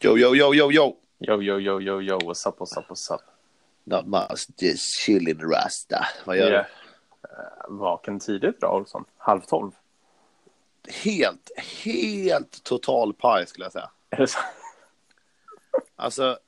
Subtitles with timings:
[0.00, 0.96] Yo, yo, yo, yo, yo.
[1.18, 3.20] Yo, yo, yo, yo, yo, what's up, what's up, what's up?
[3.84, 6.06] Not much, just chilling rasta.
[6.24, 6.66] Vad gör Yeah.
[7.22, 9.04] Eh, vaken tidigt idag, Olsson.
[9.16, 9.70] Halv tolv.
[10.82, 10.92] du?
[10.92, 11.50] Helt,
[11.84, 13.90] helt total paj skulle jag säga.
[14.10, 14.38] Är det så?
[15.96, 16.38] Alltså,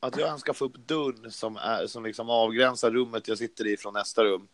[0.00, 3.66] att jag ens ska få upp dörren som, är, som liksom avgränsar rummet jag sitter
[3.66, 4.48] i från nästa rum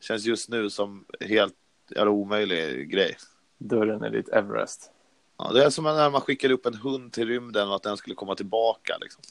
[0.00, 1.54] känns just nu som helt
[1.88, 3.16] jävla omöjlig grej.
[3.58, 4.90] Dörren är ditt Everest.
[5.38, 7.96] Ja, det är som när man skickar upp en hund till rymden och att den
[7.96, 8.98] skulle komma tillbaka.
[9.00, 9.22] Liksom.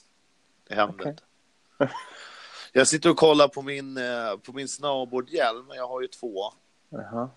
[0.67, 1.09] Det händer Okej.
[1.09, 1.23] inte.
[2.73, 5.65] Jag sitter och kollar på min, eh, på min snowboardhjälm.
[5.75, 6.53] Jag har ju två.
[6.89, 7.29] Jaha.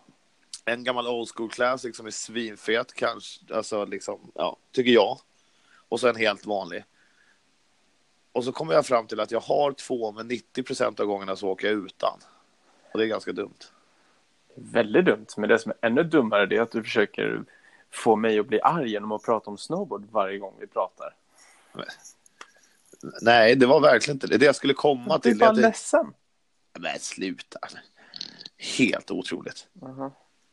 [0.65, 3.55] En gammal old school classic som är svinfet kanske.
[3.55, 5.19] Alltså liksom, ja, tycker jag.
[5.89, 6.85] Och så en helt vanlig.
[8.33, 11.37] Och så kommer jag fram till att jag har två, men 90 procent av gångerna
[11.37, 12.19] så åker jag utan.
[12.93, 13.59] Och det är ganska dumt.
[14.55, 15.27] Väldigt dumt.
[15.37, 17.45] Men det som är ännu dummare är att du försöker
[17.93, 21.15] få mig att bli arg genom att prata om snowboard varje gång vi pratar.
[23.23, 24.39] Nej, det var verkligen inte det.
[24.39, 25.39] Det jag skulle komma Du är till.
[25.39, 25.61] bara är det...
[25.61, 26.07] ledsen.
[26.79, 27.59] Men sluta.
[28.79, 29.67] Helt otroligt.
[29.81, 30.11] Jaha.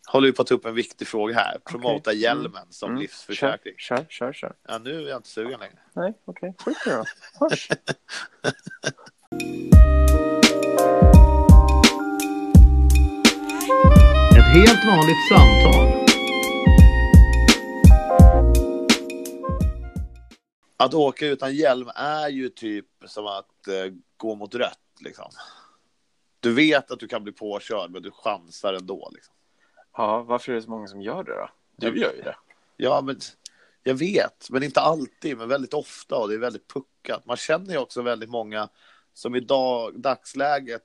[0.08, 1.58] Håller ju på att ta upp en viktig fråga här.
[1.66, 2.22] Promota Okej.
[2.22, 3.02] hjälmen som Mm.
[3.02, 3.73] livsförsäkring.
[3.77, 4.53] Kör, kör, kör.
[4.67, 5.77] Ja, nu är jag inte sugen längre.
[5.94, 6.53] Nej, okej.
[6.66, 7.03] Skit i det då.
[7.39, 7.70] Hörs.
[14.38, 15.84] Ett helt vanligt samtal.
[20.77, 24.79] Att åka utan hjälm är ju typ som att eh, gå mot rött.
[24.99, 25.29] Liksom.
[26.39, 29.09] Du vet att du kan bli påkörd, men du chansar ändå.
[29.13, 29.33] Liksom.
[29.97, 31.49] Ja, varför är det så många som gör det då?
[31.75, 32.35] Du gör ju det.
[32.77, 33.19] Ja, men
[33.83, 37.25] jag vet, men inte alltid, men väldigt ofta och det är väldigt puckat.
[37.25, 38.69] Man känner ju också väldigt många
[39.13, 40.83] som i dag, dagsläget,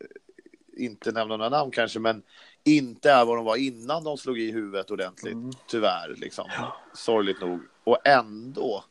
[0.00, 2.22] eh, inte nämna några namn kanske, men
[2.64, 5.50] inte är vad de var innan de slog i huvudet ordentligt, Mm.
[5.66, 6.48] tyvärr, liksom.
[6.94, 7.60] Sorgligt nog.
[7.84, 8.84] Och ändå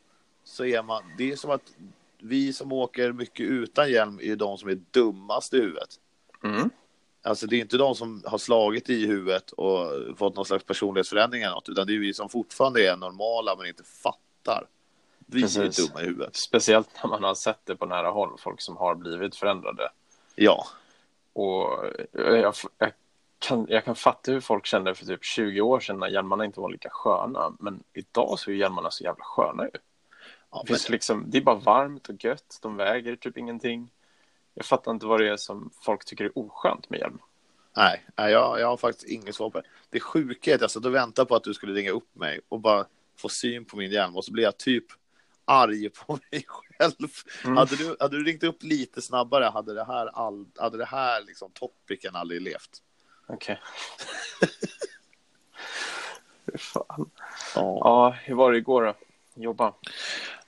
[0.50, 1.72] så är man, det är som att
[2.18, 5.88] vi som åker mycket utan hjälm är de som är dummast i huvudet.
[6.44, 6.70] Mm.
[7.22, 9.78] Alltså det är inte de som har slagit i huvudet och
[10.18, 13.66] fått någon slags personlighetsförändring eller något, utan det är vi som fortfarande är normala men
[13.66, 14.66] inte fattar.
[15.26, 15.78] Vi Precis.
[15.78, 16.36] är dumma i huvudet.
[16.36, 19.90] Speciellt när man har sett det på nära håll, folk som har blivit förändrade.
[20.34, 20.66] Ja,
[21.32, 22.92] Och jag, jag,
[23.38, 26.60] kan, jag kan fatta hur folk kände för typ 20 år sedan när hjälmarna inte
[26.60, 27.52] var lika sköna.
[27.58, 29.70] Men idag så är hjälmarna så jävla sköna ju.
[30.50, 33.90] Ja Det, men, liksom, det är bara varmt och gött, de väger typ ingenting.
[34.54, 37.18] Jag fattar inte vad det är som folk tycker är oskönt med hjälm.
[37.76, 39.66] nej, nej jag, jag har faktiskt inget svar på det.
[39.90, 42.40] Det sjuka är att jag satt och väntade på att du skulle ringa upp mig
[42.48, 44.84] och bara få syn på min hjälm och så blir jag typ
[45.44, 47.10] arg på mig själv.
[47.44, 47.56] Mm.
[47.56, 51.22] Hade, du, hade du ringt upp lite snabbare hade det här, all, hade det här
[51.22, 52.82] liksom, topicen aldrig levt.
[53.26, 53.60] Okej.
[56.46, 57.10] Fy fan.
[57.54, 57.78] Ja.
[57.84, 58.94] Ja, hur var det igår då?
[59.34, 59.74] Jobba?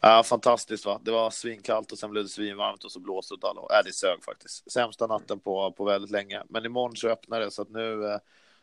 [0.05, 1.01] Ja, fantastiskt va.
[1.05, 3.71] Det var svinkallt och sen blev det svinvarmt och så blåste det alla håll.
[3.73, 4.73] äh, det sög faktiskt.
[4.73, 6.43] Sämsta natten på, på väldigt länge.
[6.49, 8.19] Men imorgon så öppnar det så att nu, eh,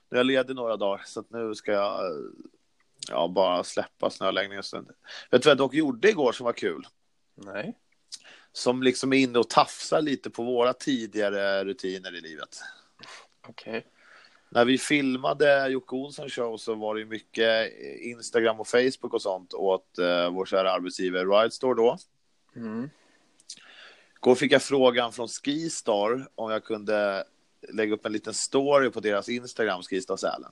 [0.09, 2.21] nu är jag ledig några dagar så att nu ska jag eh,
[3.09, 4.63] ja, bara släppa snöläggningen.
[5.31, 6.87] Vet du vad jag dock gjorde igår som var kul?
[7.35, 7.77] Nej.
[8.51, 12.59] Som liksom är inne och tafsar lite på våra tidigare rutiner i livet.
[13.47, 13.85] Okej.
[14.49, 19.53] När vi filmade Jocke Olsson show så var det mycket Instagram och Facebook och sånt
[19.53, 21.97] åt eh, vår kära arbetsgivare Ridestore då.
[22.55, 22.89] Mm.
[24.37, 27.23] Fick jag frågan från Skistar om jag kunde
[27.73, 30.51] lägga upp en liten story på deras Instagram, Skistar Sälen.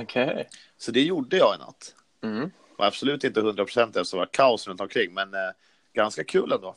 [0.00, 0.48] Okej.
[0.76, 1.94] Så det gjorde jag i natt.
[2.22, 2.50] Mm.
[2.78, 5.50] Var absolut inte 100 procent eftersom det var kaos runt omkring, men eh,
[5.92, 6.74] ganska kul ändå.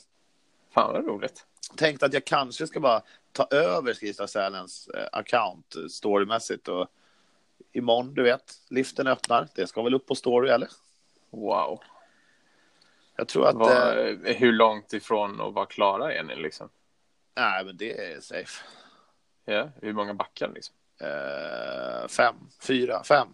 [0.72, 1.46] Fan vad roligt.
[1.76, 3.02] Tänkte att jag kanske ska bara
[3.32, 6.88] ta över Skistar Sälens eh, account eh, storymässigt och
[7.72, 9.48] imorgon, du vet, liften öppnar.
[9.56, 10.70] Det ska väl upp på story, eller?
[11.30, 11.80] Wow.
[13.16, 13.56] Jag tror att...
[13.56, 16.70] Vad, Eh, hur långt ifrån att vara klara är ni liksom?
[17.36, 18.64] nej, men det är safe.
[19.46, 20.76] Ja, hur många backar liksom?
[21.02, 22.36] Eh, fem,
[22.68, 23.28] fyra, fem.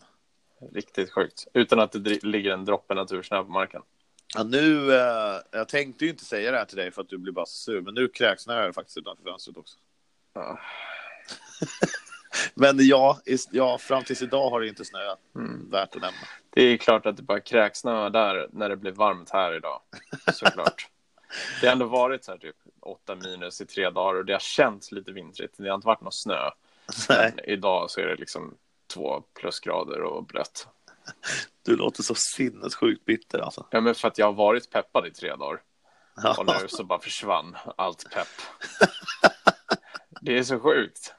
[0.73, 1.47] Riktigt sjukt.
[1.53, 3.81] Utan att det ligger en droppe natursnö på marken.
[4.37, 7.17] Ja, nu, eh, jag tänkte ju inte säga det här till dig för att du
[7.17, 9.77] blir bara sur, men nu kräksnöar det faktiskt utanför fönstret också.
[10.33, 10.59] Ja.
[12.53, 15.19] Men ja, is, ja, fram tills idag har det inte snöat.
[15.35, 15.69] Mm.
[15.69, 16.17] Värt att nämna.
[16.49, 19.81] Det är klart att det bara kräksnöar där när det blir varmt här idag.
[20.33, 20.87] Såklart.
[21.61, 24.39] det har ändå varit så här typ 8 minus i tre dagar och det har
[24.39, 25.53] känts lite vintrigt.
[25.57, 26.49] Det har inte varit någon snö.
[27.09, 28.57] Men idag så är det liksom
[28.93, 30.67] två plusgrader och blött.
[31.65, 33.67] Du låter så sinnessjukt bitter alltså.
[33.71, 35.61] Ja, men för att jag har varit peppad i tre dagar.
[36.23, 36.35] Ja.
[36.39, 38.27] Och nu så bara försvann allt pepp.
[40.21, 41.13] Det är så sjukt.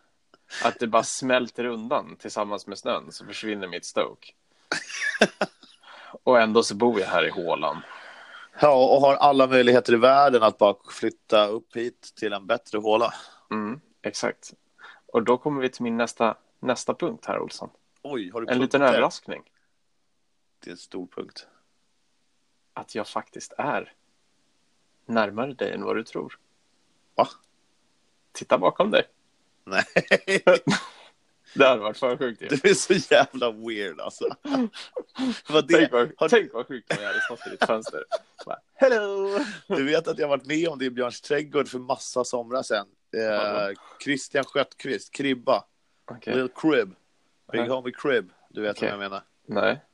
[0.64, 4.32] Att det bara smälter undan tillsammans med snön så försvinner mitt stoke.
[6.22, 7.82] Och ändå så bor jag här i hålan.
[8.60, 12.78] Ja, och har alla möjligheter i världen att bara flytta upp hit till en bättre
[12.78, 13.14] håla.
[13.50, 14.52] Mm, exakt.
[15.06, 17.70] Och då kommer vi till min nästa, nästa punkt här, Olsson.
[18.02, 19.42] Oj, har du En liten överraskning.
[20.60, 21.46] Det är en stor punkt.
[22.74, 23.92] Att jag faktiskt är
[25.06, 26.38] närmare dig än vad du tror.
[27.14, 27.28] Va?
[28.32, 29.02] Titta bakom dig.
[29.64, 29.84] Nej,
[31.54, 32.48] Det hade varit för sjukt ju.
[32.48, 34.24] du är så jävla weird alltså.
[35.48, 38.04] Vad Tänk det, vad, har, tänk vad sjukt om jag hade stått i ditt fönster.
[38.46, 39.38] Bara, Hello!
[39.66, 42.86] du vet att jag varit med om det i Björns trädgård för massa somrar sedan.
[43.16, 43.74] Eh?
[44.04, 45.64] Christian Sköttqvist, Kribba,
[46.10, 46.34] Okej.
[46.34, 46.88] Little Crib,
[47.52, 47.68] Big Nej.
[47.68, 48.32] Homie Crib.
[48.48, 48.88] Du vet Okej.
[48.88, 49.22] vad jag menar?
[49.46, 49.84] Nej.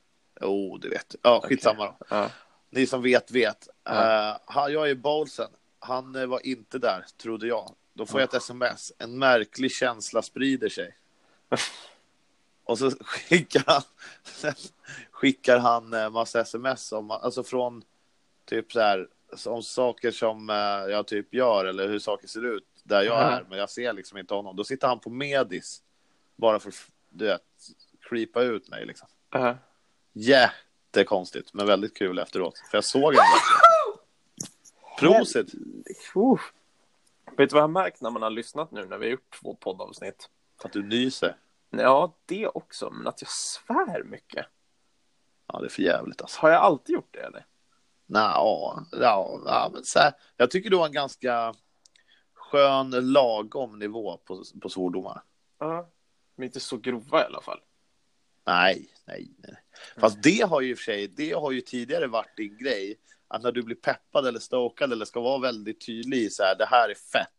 [0.41, 1.15] Jo, oh, du vet.
[1.21, 1.97] Ja, skitsamma då.
[2.09, 2.31] Ja.
[2.69, 3.67] Ni som vet, vet.
[3.83, 4.39] Ja.
[4.45, 5.49] Han, jag är bowlsen.
[5.79, 7.75] Han eh, var inte där, trodde jag.
[7.93, 8.93] Då får jag ett sms.
[8.97, 10.97] En märklig känsla sprider sig.
[12.63, 13.81] Och så skickar han,
[15.11, 17.83] skickar han eh, massa sms om, alltså från
[18.45, 19.07] typ så här,
[19.45, 20.49] om saker som
[20.89, 23.31] jag typ gör eller hur saker ser ut där jag Ja.
[23.31, 24.55] är, men jag ser liksom inte honom.
[24.55, 25.81] Då sitter han på Medis
[26.35, 27.41] bara för att,
[28.09, 29.07] creepa ut mig liksom.
[29.31, 29.57] Ja.
[30.17, 32.57] Jättekonstigt, men väldigt kul efteråt.
[32.57, 33.99] För jag såg verkligen.
[34.99, 35.53] Prosit!
[36.15, 36.39] Uh.
[37.37, 39.39] Vet du vad jag har märkt när man har lyssnat nu när vi har gjort
[39.41, 40.29] två poddavsnitt?
[40.63, 41.37] Att du nyser.
[41.69, 44.45] Ja, det också, men att jag svär mycket.
[45.47, 46.41] Ja, det är för jävligt alltså.
[46.41, 47.45] Har jag alltid gjort det eller?
[48.05, 48.19] Nå,
[48.91, 51.53] ja, ja, men så här, jag tycker du har en ganska
[52.33, 55.21] skön, lagom nivå på, på svordomar.
[55.59, 55.89] Ja.
[56.35, 57.59] Men inte så grova i alla fall.
[58.45, 59.57] Nej, nej, nej.
[59.97, 62.95] Fast det har ju i och för sig, det har ju tidigare varit din grej.
[63.27, 66.55] Att när du blir peppad eller stokad eller ska vara väldigt tydlig i så här,
[66.55, 67.29] det här är fett.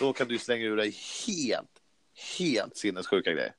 [0.00, 1.70] Då kan du slänga ur dig helt,
[2.38, 3.52] helt sinnessjuka grejer.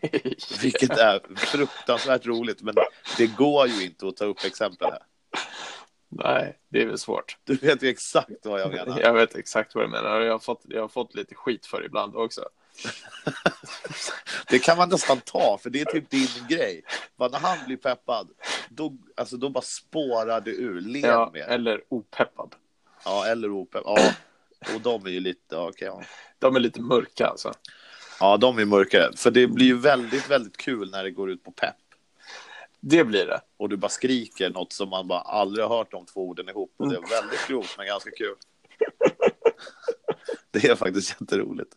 [0.62, 2.74] Vilket är fruktansvärt roligt, men
[3.16, 5.02] det går ju inte att ta upp exempel här.
[6.08, 7.38] Nej, det är väl svårt.
[7.44, 9.00] Du vet ju exakt vad jag menar.
[9.00, 10.20] Jag vet exakt vad du menar.
[10.20, 12.48] Jag har fått, jag har fått lite skit för ibland också.
[14.48, 16.82] Det kan man nästan ta, för det är typ din grej.
[17.16, 18.28] Bara när han blir peppad,
[18.68, 20.80] då, alltså, då bara spårar det ur.
[20.80, 21.42] Lev Ja, mer.
[21.42, 22.54] eller opeppad.
[23.04, 23.82] Ja, eller opepp.
[23.84, 24.12] Ja,
[24.74, 25.56] och de är ju lite...
[25.56, 26.02] Okej, ja.
[26.38, 27.52] De är lite mörka alltså.
[28.20, 29.16] ja, de är mörkare.
[29.16, 31.76] För det blir ju väldigt, väldigt kul när det går ut på pepp.
[32.80, 33.40] Det blir det.
[33.56, 36.74] Och du bara skriker något som man bara aldrig har hört de två orden ihop.
[36.76, 38.34] Och det är väldigt grovt, men ganska kul.
[40.50, 41.70] Det är faktiskt jätteroligt.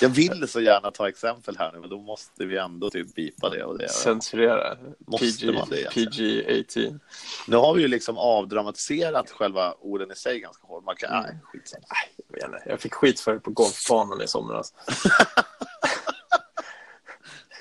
[0.00, 3.50] Jag vill så gärna ta exempel här nu, men då måste vi ändå typ bipa
[3.50, 3.64] det.
[3.64, 4.76] Och det Censurera.
[5.06, 6.10] Måste man det egentligen?
[6.12, 7.00] PG-18.
[7.48, 10.84] Nu har vi ju liksom avdramatiserat själva orden i sig ganska hårt.
[10.84, 11.22] Man kan, Mm.
[11.22, 11.84] nej, skitsamma.
[12.28, 14.74] Jag Jag fick skit för det på golfbanan i somras.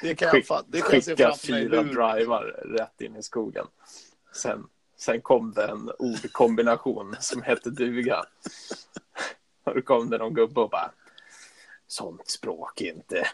[0.02, 2.44] Det kan jag, Skick, fa- det kan jag skicka fyra drivar
[2.78, 3.66] rätt in i skogen.
[4.36, 4.68] Sen,
[4.98, 8.24] sen kom det en ordkombination som hette duga.
[9.64, 10.92] Och då kom det någon gubbe och bara
[11.94, 13.28] Sånt språk är inte,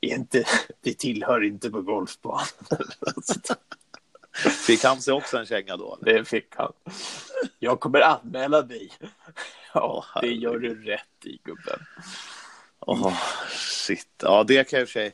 [0.00, 0.44] inte,
[0.80, 2.46] det tillhör inte på golfbanan.
[4.66, 5.98] fick han sig också en känga då?
[6.02, 6.18] Eller?
[6.18, 6.72] Det fick han.
[7.58, 8.92] Jag kommer anmäla dig.
[9.74, 11.80] Ja, det gör du rätt i gubben.
[12.80, 13.18] Åh,
[13.50, 14.08] shit.
[14.22, 15.12] Ja, det kan jag i.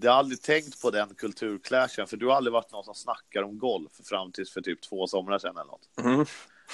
[0.00, 3.42] Jag har aldrig tänkt på den kulturclashen, för du har aldrig varit någon som snackar
[3.42, 5.88] om golf fram tills för typ två somrar sedan eller något.
[6.00, 6.26] Mm.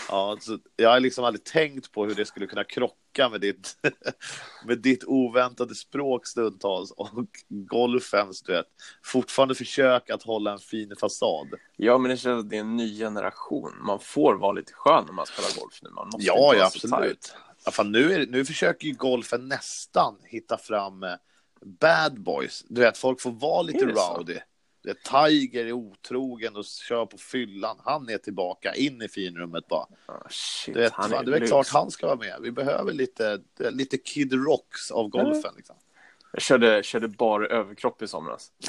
[0.09, 3.77] Ja, så jag har liksom aldrig tänkt på hur det skulle kunna krocka med ditt,
[4.67, 8.67] med ditt oväntade språk stundtals och golfens, du vet,
[9.05, 11.49] fortfarande försök att hålla en fin fasad.
[11.77, 13.73] Ja, men det känns att det är en ny generation.
[13.87, 15.91] Man får vara lite skön när man spelar golf nu.
[15.91, 17.35] Man måste Ja, ja absolut.
[17.65, 21.15] Ja, fan, nu, är, nu försöker ju golfen nästan hitta fram eh,
[21.65, 22.65] bad boys.
[22.69, 24.43] Du vet, folk får vara lite det så?
[25.05, 27.77] Tiger är otrogen och kör på fyllan.
[27.85, 29.87] Han är tillbaka in i finrummet bara.
[30.07, 32.37] Ah, shit, Du vet, han fan, det är klart han ska vara med.
[32.43, 35.53] Vi behöver lite, lite Kid Rocks av golfen.
[35.57, 35.77] Liksom.
[36.33, 38.53] Jag körde, körde bara överkropp i somras.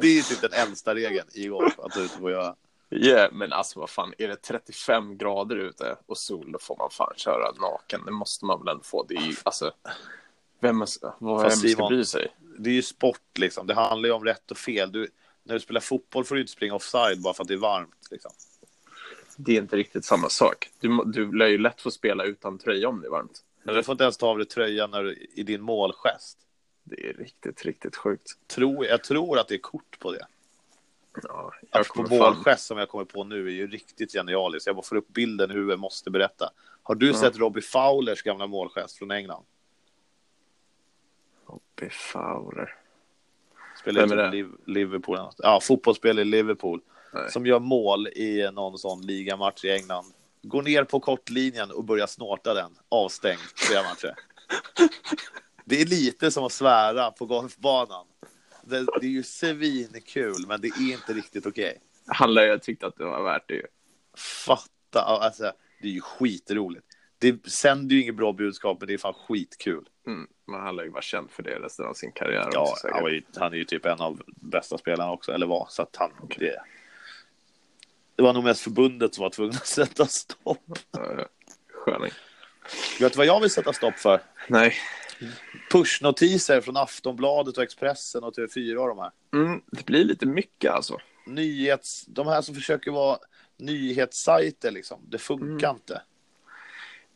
[0.00, 2.56] Det är typ den äldsta regeln i golf att du inte får göra.
[2.90, 6.90] Yeah, men alltså vad fan, är det 35 grader ute och sol, då får man
[6.90, 8.04] fan köra naken.
[8.04, 9.02] Det måste man väl ändå få.
[9.02, 9.72] Det är ju, alltså,
[10.64, 10.84] vem,
[11.18, 12.28] vad, vem ska bry sig?
[12.58, 13.66] Det är ju sport liksom.
[13.66, 14.92] Det handlar ju om rätt och fel.
[14.92, 15.08] Du,
[15.42, 18.08] när du spelar fotboll får du inte springa offside bara för att det är varmt.
[18.10, 18.30] Liksom.
[19.36, 20.70] Det är inte riktigt samma sak.
[20.80, 23.44] Du, du lär ju lätt få spela utan tröja om det är varmt.
[23.62, 26.38] Men du får inte ens ta av dig tröjan när du, i din målgest.
[26.84, 28.32] Det är riktigt, riktigt sjukt.
[28.46, 30.26] Tror, jag tror att det är kort på det.
[31.22, 34.66] Ja, jag målgest som jag kommer på nu är ju riktigt genialiskt.
[34.66, 36.50] Jag bara får upp bilden i huvudet, måste berätta.
[36.82, 37.14] Har du Ja.
[37.14, 39.44] sett Robbie Fowlers gamla målgest från England?
[41.46, 42.74] Bobby Fowler.
[43.80, 44.30] Spelar Vem är i det?
[44.30, 45.18] Liv- Liverpool.
[45.38, 46.80] Ja, fotbollsspelare i Liverpool.
[47.12, 47.30] Nej.
[47.30, 50.04] som gör mål i någon sån ligamatch i England.
[50.42, 52.70] Går ner på kortlinjen och börjar snorta den.
[52.88, 54.14] Avstängd flera matcher.
[55.64, 58.06] Det är lite som att svära på golfbanan.
[58.62, 61.78] Det, det är ju svinkul, men det är inte riktigt okej.
[62.06, 63.66] Han lär ju tyckt att det var värt det ju.
[64.46, 66.86] Fatta, alltså, det är ju skitroligt.
[67.18, 69.88] Det sänder ju inget bra budskap, men det är fan skitkul.
[70.06, 70.26] Mm.
[70.46, 72.48] Men han lär ju vara känd för det resten av sin karriär.
[72.52, 75.66] Ja, också, han, ju, han är ju typ en av bästa spelarna också, eller var.
[75.70, 76.60] Så att han, det,
[78.16, 80.78] det var nog mest förbundet som var tvungna att sätta stopp.
[81.72, 82.10] Sköning.
[83.00, 84.20] Vet du vad jag vill sätta stopp för?
[84.48, 84.74] Nej.
[85.70, 89.10] Pushnotiser från Aftonbladet och Expressen och TV4 och de här.
[89.32, 90.98] Mm, det blir lite mycket alltså.
[91.26, 93.18] Nyhets, de här som försöker vara
[93.56, 95.00] nyhetssajter liksom.
[95.08, 96.02] Det funkar inte.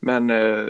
[0.00, 0.66] Men eh,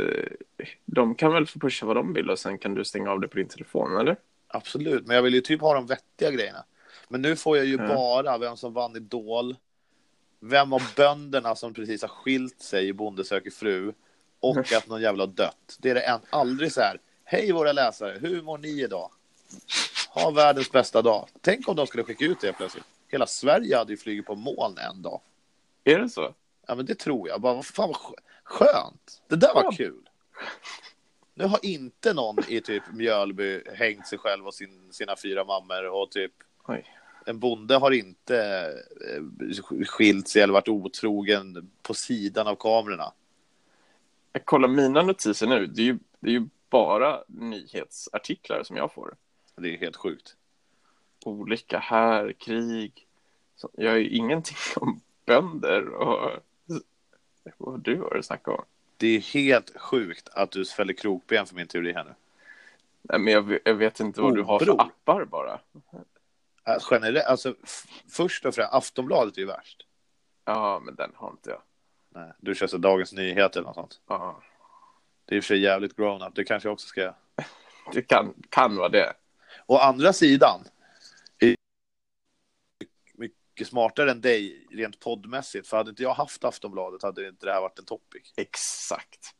[0.84, 3.28] de kan väl få pusha vad de vill och sen kan du stänga av det
[3.28, 4.16] på din telefon, eller?
[4.48, 6.64] Absolut, men jag vill ju typ ha de vettiga grejerna.
[7.08, 7.86] Men nu får jag ju Ja.
[7.94, 9.56] bara vem som vann Idol,
[10.40, 13.92] vem av bönderna som precis har skilt sig i Bonde söker fru
[14.40, 15.76] och att någon jävla har dött.
[15.78, 17.00] Det är det en, aldrig så här.
[17.24, 19.10] Hej våra läsare, hur mår ni idag?
[20.10, 21.28] Ha världens bästa dag.
[21.40, 22.84] Tänk om de skulle skicka ut det plötsligt.
[23.08, 25.20] Hela Sverige hade ju flugit på moln en dag.
[25.84, 26.34] Är det så?
[26.66, 27.40] Ja, men det tror jag.
[27.40, 27.96] Bara, vad fan vad
[28.48, 29.22] skönt.
[29.28, 30.08] Det där var kul.
[31.34, 35.88] Nu har inte någon i typ Mjölby hängt sig själv och sin, sina fyra mammor
[35.88, 36.32] och typ
[36.64, 36.86] Oj.
[37.26, 38.66] en bonde har inte
[39.10, 43.12] eh, skilt sig eller varit otrogen på sidan av kamerorna.
[44.32, 45.66] Jag kollar mina notiser nu.
[45.66, 49.14] Det är ju, det är ju bara nyhetsartiklar som jag får.
[49.56, 50.36] Det är helt sjukt.
[51.24, 53.06] Olika här, krig.
[53.72, 56.30] Jag har ju ingenting om bönder och
[57.58, 58.64] vad du har att snacka om.
[58.96, 62.14] Det är helt sjukt att du fäller krokben för min teori här nu.
[63.02, 64.82] Nej, men jag, vet- jag vet inte vad du har för Obror.
[64.86, 65.60] appar bara.
[66.62, 67.54] Alltså, generellt, alltså,
[68.10, 69.86] först och främst, Aftonbladet är ju värst.
[70.44, 71.60] Ja, men den har inte jag.
[72.10, 74.00] Nej, du kör så Dagens Nyheter eller något sånt.
[74.08, 74.42] Ja,
[75.24, 77.14] Det är i och för sig jävligt grown-up, det kanske jag också ska göra.
[77.92, 79.12] det kan, kan vara det.
[79.66, 80.60] Å andra sidan,
[83.58, 85.68] mycket smartare än dig rent poddmässigt.
[85.68, 88.32] För hade inte jag haft Aftonbladet hade inte det här varit en topic.
[88.36, 89.34] Exakt.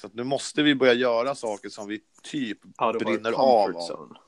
[0.00, 3.70] Så nu måste vi börja göra saker som vi typ our brinner av.
[3.70, 4.18] zone.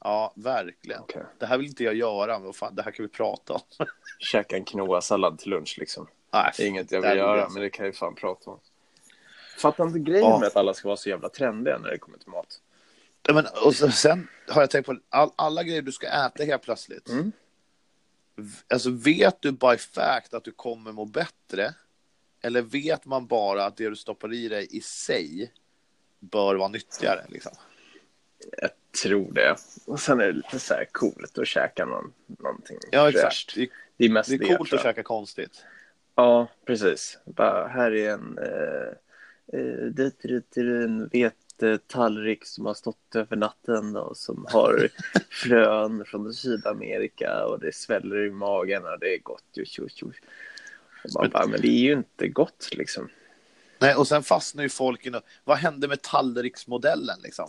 [0.00, 1.00] Ja, verkligen.
[1.00, 1.22] Okej.
[1.38, 3.60] Det här vill inte jag göra, men fan, det här kan vi prata om.
[4.18, 6.06] Käka en quinoa-sallad till lunch liksom.
[6.32, 8.60] Nej, Det är inget jag vill göra, men det kan jag ju fan prata om.
[9.58, 10.38] Fattar inte grejen Ja.
[10.38, 12.60] med att alla ska vara så jävla trendiga när det kommer till mat.
[13.22, 16.62] Ja, Men, och sen har jag tänkt på all, alla grejer du ska äta helt
[16.62, 17.08] plötsligt.
[17.08, 17.32] Mm.
[18.68, 21.74] Alltså, vet du by fact att du kommer må bättre?
[22.42, 25.52] Eller vet man bara att det du stoppar i dig i sig
[26.20, 27.24] bör vara nyttigare?
[27.28, 27.52] Liksom?
[28.58, 28.70] Jag
[29.02, 29.56] tror det.
[29.86, 33.54] Och sen är det lite så här coolt att käka någon, någonting Ja, exakt.
[33.54, 35.64] Det, Det är mest det det, är coolt tror att käka konstigt.
[36.14, 37.18] Ja, precis.
[37.24, 38.88] Bara, här är en, eh,
[39.60, 41.10] eh, det är en
[41.62, 44.88] vetetallrik som har stått över natten och som har
[45.30, 49.44] frön från Sydamerika och det sväller i magen och det är gott.
[49.52, 50.12] Jo, jo, jo.
[51.04, 53.08] Och man bara, men det är ju inte gott liksom.
[53.78, 55.24] Nej, och sen fastnar ju folk i något.
[55.44, 57.18] Vad hände med tallriksmodellen?
[57.22, 57.48] Liksom?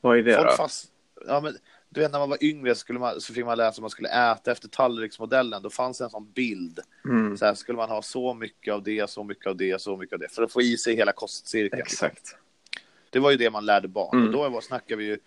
[0.00, 0.56] Vad är det Folk då?
[0.56, 0.86] fast...
[1.26, 1.56] ja, men,
[1.88, 4.32] du vet, när man var yngre skulle man, så fick man läsa att man skulle
[4.32, 5.62] äta efter tallriksmodellen.
[5.62, 6.80] Då fanns det en sån bild.
[7.04, 9.96] Mm, Så här, skulle man ha så mycket av det, så mycket av det, så
[9.96, 10.28] mycket av det.
[10.28, 11.82] För att få i sig hela kostcirkeln.
[11.82, 12.36] exakt.
[13.14, 14.16] Det var ju det man lärde barn.
[14.18, 14.26] Mm.
[14.26, 15.18] Och då var, snackade vi ju...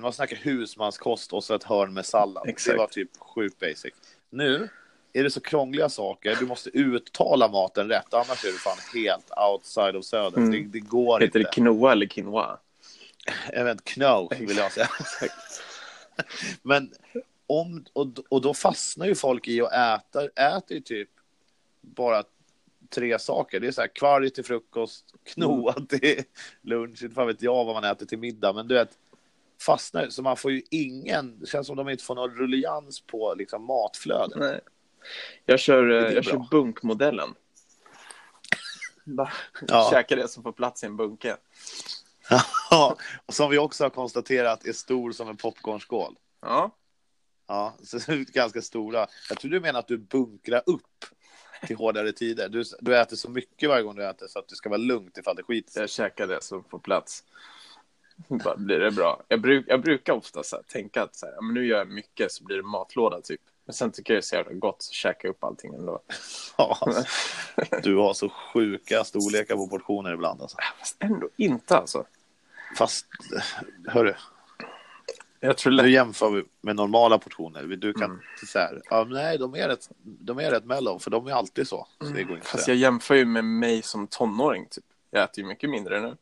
[0.00, 2.48] Man snackade husmanskost och så ett hörn med sallad.
[2.48, 2.74] Exakt.
[2.74, 3.94] Det var typ sjukt basic.
[4.30, 4.68] Nu
[5.12, 6.36] är det så krångliga saker.
[6.40, 8.14] Du måste uttala maten rätt.
[8.14, 10.38] Annars är du fan helt outside of söder.
[10.38, 10.50] Mm.
[10.50, 11.38] Det, det går Heter inte.
[11.38, 12.58] det quinoa eller quinoa?
[13.52, 14.88] Jag vet inte, kno vill jag säga.
[16.62, 16.90] Men
[17.46, 21.08] om, och, och då fastnar ju folk i att äta, äter ju typ
[21.80, 22.22] bara
[22.94, 23.60] tre saker.
[23.60, 25.86] Det är så här kvarg till frukost, knoa Mm.
[26.00, 26.22] till
[26.62, 28.90] lunch, inte fan vet jag vad man äter till middag, men du vet,
[29.66, 33.34] fastnar, så man får ju ingen, det känns som de inte får någon rullians på
[33.38, 34.38] liksom matflödet.
[34.38, 34.60] Nej.
[35.46, 36.32] Jag kör, eh, jag bra.
[36.32, 37.34] kör bunkmodellen.
[39.04, 39.32] Bara
[39.68, 39.88] Ja.
[39.92, 41.36] Käka det som får plats i en bunke.
[42.70, 42.96] Ja,
[43.26, 46.16] och som vi också har konstaterat är stor som en popcornskål.
[46.42, 46.70] Ja,
[47.48, 47.98] Ja, så
[48.32, 49.06] ganska stora.
[49.28, 51.04] Jag tror du menar att du bunkrar upp
[51.66, 52.48] till hårdare tider.
[52.48, 55.18] Du, du äter så mycket varje gång du äter så att det ska vara lugnt
[55.18, 57.24] ifall det skiter jag käkar det som får plats.
[58.28, 59.22] Bara blir det bra.
[59.28, 61.88] Jag, bruk, jag brukar ofta så här, tänka att så här, men nu gör jag
[61.88, 63.40] mycket så blir det matlåda typ.
[63.64, 66.00] Men sen tycker jag det är så jävla gott så käkar jag upp allting ändå.
[66.56, 66.78] Ja.
[67.82, 70.42] Du har så sjuka storlekar på portioner ibland.
[70.42, 70.56] Alltså.
[70.78, 72.04] Fast ändå inte alltså.
[72.76, 73.06] Fast,
[73.86, 74.14] hörru.
[75.44, 77.62] Jag tror Nu jämför vi med normala portioner.
[77.62, 78.20] Du kan Mm.
[78.46, 81.68] så här, ja, nej, de är, rätt, de är rätt mellow, för de är alltid
[81.68, 81.86] så.
[82.00, 84.66] så det går inte Fast jag jämför ju med mig som tonåring.
[84.70, 84.84] Typ.
[85.10, 86.16] Jag äter ju mycket mindre nu.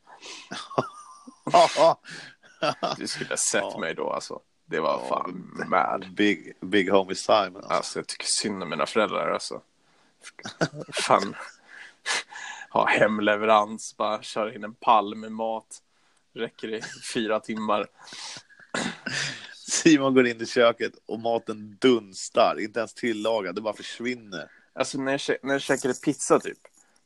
[2.96, 3.78] Du skulle ha sett Ja.
[3.78, 4.40] mig då alltså.
[4.66, 6.14] Det var Ja, fan mad.
[6.14, 7.56] Big, big homie Simon.
[7.56, 7.72] Alltså.
[7.72, 9.60] Alltså jag tycker synd om mina föräldrar alltså.
[10.92, 11.36] Fan.
[12.72, 15.82] Ha hemleverans, bara köra in en pall med mat.
[16.32, 16.82] Räcker i
[17.14, 17.86] fyra timmar.
[19.54, 24.50] Simon går in i köket och maten dunstar, inte ens tillagad, det bara försvinner.
[24.72, 26.58] Alltså när jag, kä- när jag käkade pizza typ.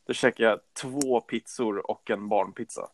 [0.06, 2.88] Då käkade jag två pizzor och en barnpizza.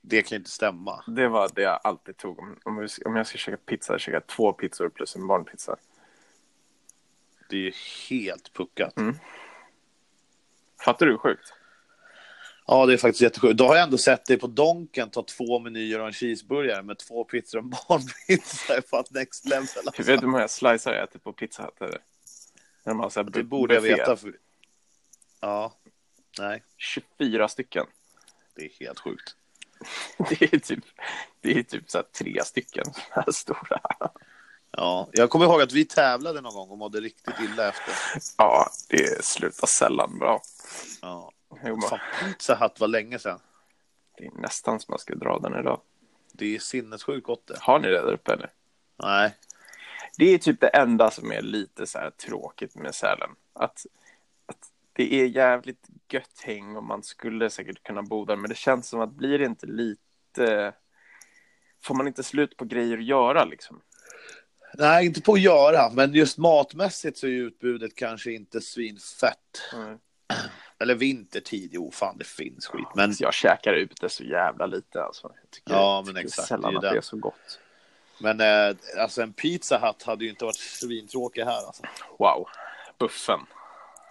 [0.00, 1.04] Det kan ju inte stämma.
[1.06, 2.38] Det var det jag alltid tog.
[2.38, 5.76] Om, om, vi- om jag ska käka pizza, käkar jag två pizzor plus en barnpizza.
[7.48, 7.72] Det är ju
[8.10, 8.96] helt puckat.
[8.96, 9.14] Mm.
[10.84, 11.52] Fattar du hur sjukt?
[12.66, 13.56] Ja, det är faktiskt jättesjukt.
[13.56, 16.98] Då har jag ändå sett dig på Donken ta två menyer och en cheeseburgare med
[16.98, 18.76] två pizzor och en barnpizza.
[18.76, 19.68] Är fan next level.
[19.86, 20.02] Alltså.
[20.02, 21.80] vet du hur många slicer jag äter på Pizza Hut?
[21.80, 22.00] Eller?
[22.84, 24.16] När de har så här Det borde jag veta.
[24.16, 24.32] För...
[25.40, 25.72] Ja,
[26.38, 27.86] nej, 24 stycken.
[28.56, 29.36] det är helt sjukt.
[30.28, 30.84] Det är typ,
[31.40, 33.80] det är typ så tre stycken här stora.
[34.70, 37.94] Ja, jag kommer ihåg att vi tävlade någon gång och mådde riktigt illa efter.
[38.38, 40.40] Ja, det slutar sällan bra.
[41.00, 41.32] Ja.
[41.64, 43.38] Jo, men Fan, Pizza Hut var länge sedan.
[44.18, 45.80] Det är nästan som man ska dra den idag.
[46.32, 47.58] Det är sinnessjukt gott det.
[47.60, 48.50] Har ni det där uppe eller?
[49.02, 49.34] Nej,
[50.18, 53.30] Det är typ det enda som är lite så här tråkigt med Sälen.
[53.52, 53.86] Att,
[54.46, 58.36] att det är jävligt gött häng och man skulle säkert kunna bo där.
[58.36, 60.72] Men det känns som att blir det inte lite...
[61.82, 63.82] Får man inte slut på grejer att göra liksom?
[64.74, 69.62] nej, inte på att göra, men just matmässigt så är ju utbudet kanske inte svinfett.
[70.82, 72.86] Eller vintertid, jo fan det finns skit.
[72.94, 75.32] Men Så jag käkar ute så jävla lite alltså.
[75.42, 76.96] Jag tycker, Ja, men tycker exakt, sällan det att det.
[76.98, 77.58] är så gott.
[78.18, 81.66] Men eh, alltså en Pizza Hut hade ju inte varit svintråkig här.
[81.66, 81.82] Alltså.
[82.18, 82.48] Wow.
[82.98, 83.40] Buffen.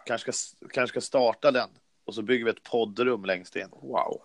[0.05, 1.69] Kanske, ska, kanske ska starta den
[2.05, 3.69] och så bygger vi ett poddrum längst in.
[3.71, 4.21] Wow.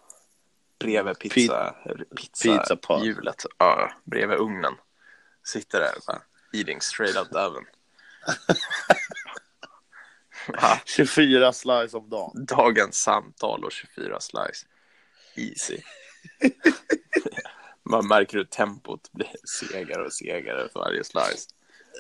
[0.79, 1.75] Bredvid pizza,
[2.17, 3.45] pizza, Pizza hjulet.
[3.59, 4.75] Ja, bredvid ugnen.
[5.45, 6.23] Sitter där bara.
[6.53, 7.65] Eating straight out the oven.
[10.49, 10.81] Va?
[10.87, 12.47] 24 slice om dagen.
[12.47, 14.67] Dagens samtal och 24 slice.
[15.37, 15.79] Easy.
[17.91, 19.29] Man märker hur tempot blir
[19.61, 21.49] segare och segare för varje slice.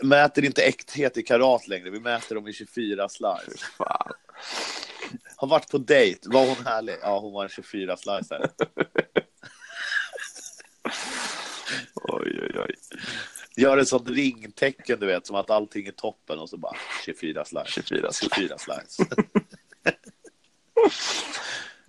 [0.02, 3.66] Mäter inte äkthet i karat längre, vi mäter dem i 24 slice.
[3.76, 4.12] Fan.
[5.36, 6.96] Har varit på dejt, var hon härlig?
[7.02, 8.38] Ja, hon var en 24 slice.
[11.94, 12.74] Oj, oj, oj.
[13.56, 17.44] Gör ett sånt ringtecken, du vet, som att allting är toppen och så bara 24
[17.44, 17.66] slice.
[17.66, 18.34] 24 slice.
[18.34, 19.04] 24 slice.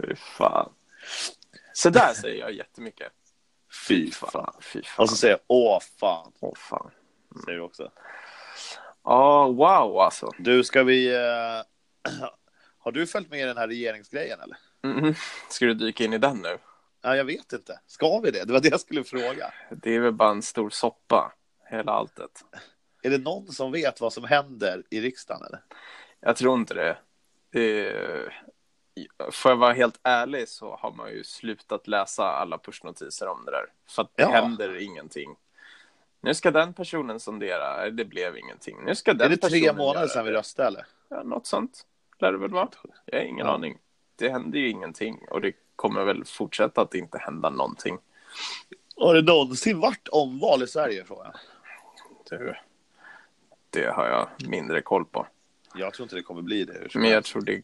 [0.02, 0.74] Fy fan.
[1.74, 3.12] Så där säger jag jättemycket.
[3.88, 4.54] Fy fan.
[4.62, 5.04] Fy fan.
[5.04, 6.92] Och så säger jag åh fan, Åh fan.
[7.46, 7.92] säger du också.
[9.04, 10.32] Ja, wow alltså.
[10.40, 11.16] Du, ska vi...
[11.16, 11.62] Eh...
[12.80, 14.58] Har du följt med i den här regeringsgrejen eller?
[14.84, 15.14] Mm.
[15.50, 16.58] Ska du dyka in i den nu?
[17.02, 17.80] Ja, jag vet inte.
[17.88, 18.44] Ska vi det?
[18.44, 19.54] Det var det jag skulle fråga.
[19.72, 21.34] Det är väl bara en stor soppa,
[21.70, 22.46] hela alltet.
[23.04, 25.60] Är det någon som vet vad som händer i riksdagen eller?
[26.20, 26.98] Jag tror inte det.
[27.52, 27.94] det.
[29.32, 33.52] Får jag vara helt ärlig så har man ju slutat läsa alla pushnotiser om det
[33.52, 33.66] där.
[33.90, 34.30] För att det Ja.
[34.30, 35.36] händer ingenting.
[36.22, 38.78] Nu ska den personen sondera, det blev ingenting.
[38.86, 40.86] Nu ska den är det tre månader sedan vi röstade eller?
[41.10, 41.86] Ja, något sånt
[42.20, 42.70] lär det väl vara.
[43.06, 43.54] Jag har ingen Ja.
[43.54, 43.78] aning.
[44.16, 47.98] Det händer ju ingenting och det kommer väl fortsätta att inte hända någonting.
[48.96, 51.06] Har det någonsin varit omval i Sverige?
[51.06, 51.34] Frågan.
[52.30, 52.56] Du,
[53.70, 55.28] det har jag mindre koll på.
[55.76, 56.96] Jag tror inte det kommer bli det.
[56.96, 57.62] Men jag tror det,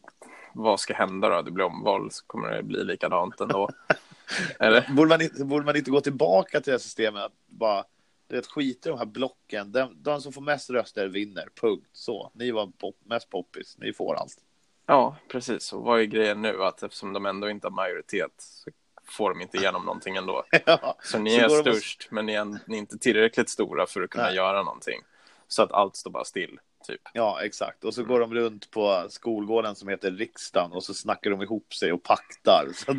[0.53, 1.41] vad ska hända då?
[1.41, 3.69] Det blir omval så kommer det bli likadant ändå.
[4.59, 4.93] Eller?
[4.95, 7.23] Borde, man inte, borde man inte gå tillbaka till det här systemet?
[7.23, 7.85] Att bara,
[8.27, 9.71] du vet, skita i de här blocken.
[9.71, 11.47] Den, de som får mest röster vinner.
[11.61, 11.89] Punkt.
[11.91, 12.31] Så.
[12.33, 13.77] Ni var pop, mest poppis.
[13.77, 14.37] Ni får allt.
[14.85, 15.73] Ja, precis.
[15.73, 16.63] Och vad är grejen nu?
[16.63, 18.69] Att eftersom de ändå inte har majoritet så
[19.05, 20.43] får de inte igenom någonting ändå.
[20.65, 20.95] Ja.
[21.03, 23.85] Så ni Så är går de störst, men ni är, ni är inte tillräckligt stora
[23.85, 24.35] för att kunna Nej.
[24.35, 25.01] göra någonting.
[25.47, 27.01] Så att allt står bara still, typ.
[27.13, 27.83] Ja, exakt.
[27.83, 31.73] Och så går de runt på skolgården som heter riksdagen och så snackar de ihop
[31.73, 32.67] sig och paktar.
[32.87, 32.97] Att,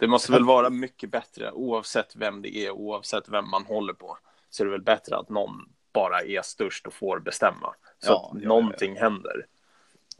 [0.00, 4.18] Det måste väl vara mycket bättre, oavsett vem det är, oavsett vem man håller på.
[4.50, 7.74] Så är det väl bättre att någon bara är störst och får bestämma.
[7.98, 9.46] Så Ja, att ja, någonting händer.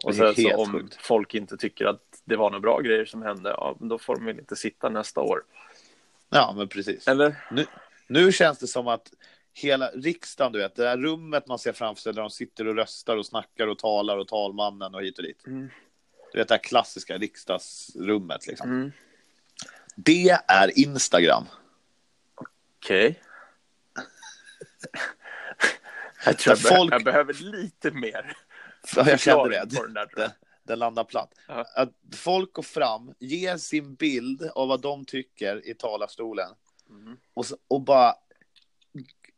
[0.04, 0.96] Och sen så om sjukt.
[1.00, 4.24] folk inte tycker att det var några bra grejer som hände, ja, då får de
[4.24, 5.42] väl inte sitta nästa år.
[6.30, 7.09] ja, men precis.
[7.09, 7.46] Eller?
[7.50, 7.66] Nu,
[8.06, 9.12] nu känns det som att
[9.52, 12.76] hela riksdagen, du vet, det där rummet man ser framför sig där de sitter och
[12.76, 15.46] röstar och snackar och talar och talmannen och hit och dit.
[15.46, 15.68] Mm.
[16.32, 18.70] Du vet det här klassiska riksdagsrummet liksom.
[18.70, 18.92] Mm.
[19.96, 21.44] Det är Instagram.
[22.35, 23.20] Okej.
[26.24, 28.37] Jag, tror jag, be- folk- jag behöver lite mer
[28.96, 29.64] jag kände det.
[30.16, 30.31] den.
[30.64, 31.35] Den, landar platt.
[31.49, 31.64] Ja.
[31.75, 36.51] Att folk går fram, ger sin bild av vad de tycker i talarstolen
[36.88, 37.16] Mm.
[37.35, 38.14] och, så, och bara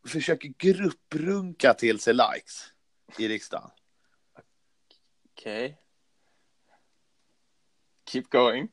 [0.07, 2.73] försöker grupprunka till sig likes
[3.19, 3.71] i riksdagen.
[5.33, 5.79] Okej.
[8.11, 8.69] Keep going.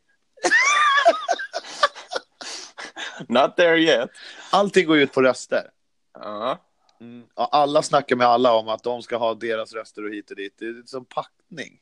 [3.30, 4.10] Not there yet.
[4.52, 5.72] Allting går ut på röster.
[6.14, 6.66] Ja.
[7.06, 7.28] Mm.
[7.36, 10.36] Ja, alla snackar med alla om att de ska ha deras röster och hit och
[10.38, 10.54] dit.
[10.58, 11.82] Det är som packning.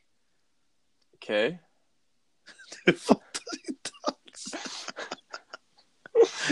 [1.13, 1.61] Okej.
[2.85, 4.45] Du fattar inte alls.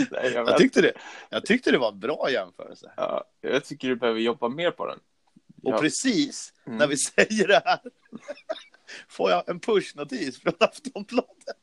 [0.10, 0.92] Nej, jag, Jag tyckte, det,
[1.30, 2.92] jag tyckte det var en bra jämförelse.
[2.96, 4.98] Ja, jag tycker du behöver jobba mer på den.
[5.62, 5.78] Och Ja.
[5.78, 6.78] precis Mm.
[6.78, 7.80] när vi säger det här
[9.08, 11.56] får jag en pushnotis från Aftonbladet.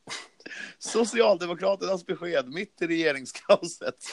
[0.78, 4.04] Socialdemokraternas besked mitt i regeringskaoset.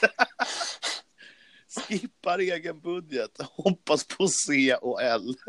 [1.77, 5.35] Skippar egen budget, hoppas på C och L.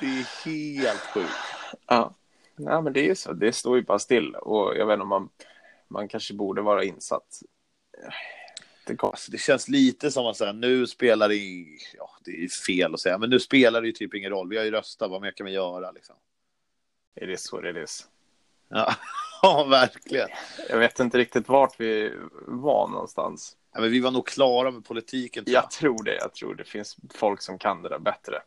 [0.00, 1.30] Det är helt sjukt.
[1.86, 2.14] Ja.
[2.56, 3.32] Nej, men det är ju så.
[3.32, 4.34] Det står ju bara still.
[4.34, 5.28] Och jag vet inte om man,
[5.88, 7.42] man kanske borde vara insatt.
[8.86, 9.02] Det.
[9.02, 12.94] Alltså, det känns lite som att säga, nu spelar det, i- ja det är fel
[12.94, 14.48] att säga, men nu spelar det ju typ ingen roll.
[14.48, 16.16] Vi har ju röstat, vad mer kan vi göra liksom?
[17.20, 18.08] It is what it is.
[18.68, 18.94] Ja,
[19.42, 20.28] ja verkligen.
[20.68, 22.12] Jag vet inte riktigt vart vi
[22.46, 23.56] var någonstans.
[23.72, 25.44] Ja, men vi var nog klara med politiken.
[25.44, 25.62] Tror jag.
[25.64, 26.14] Jag tror det.
[26.16, 28.42] Jag tror det finns folk som kan det där bättre.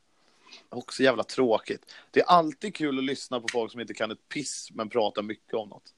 [0.70, 1.94] Också jävla tråkigt.
[2.12, 5.22] Det är alltid kul att lyssna på folk som inte kan ett piss men pratar
[5.22, 5.84] mycket om något.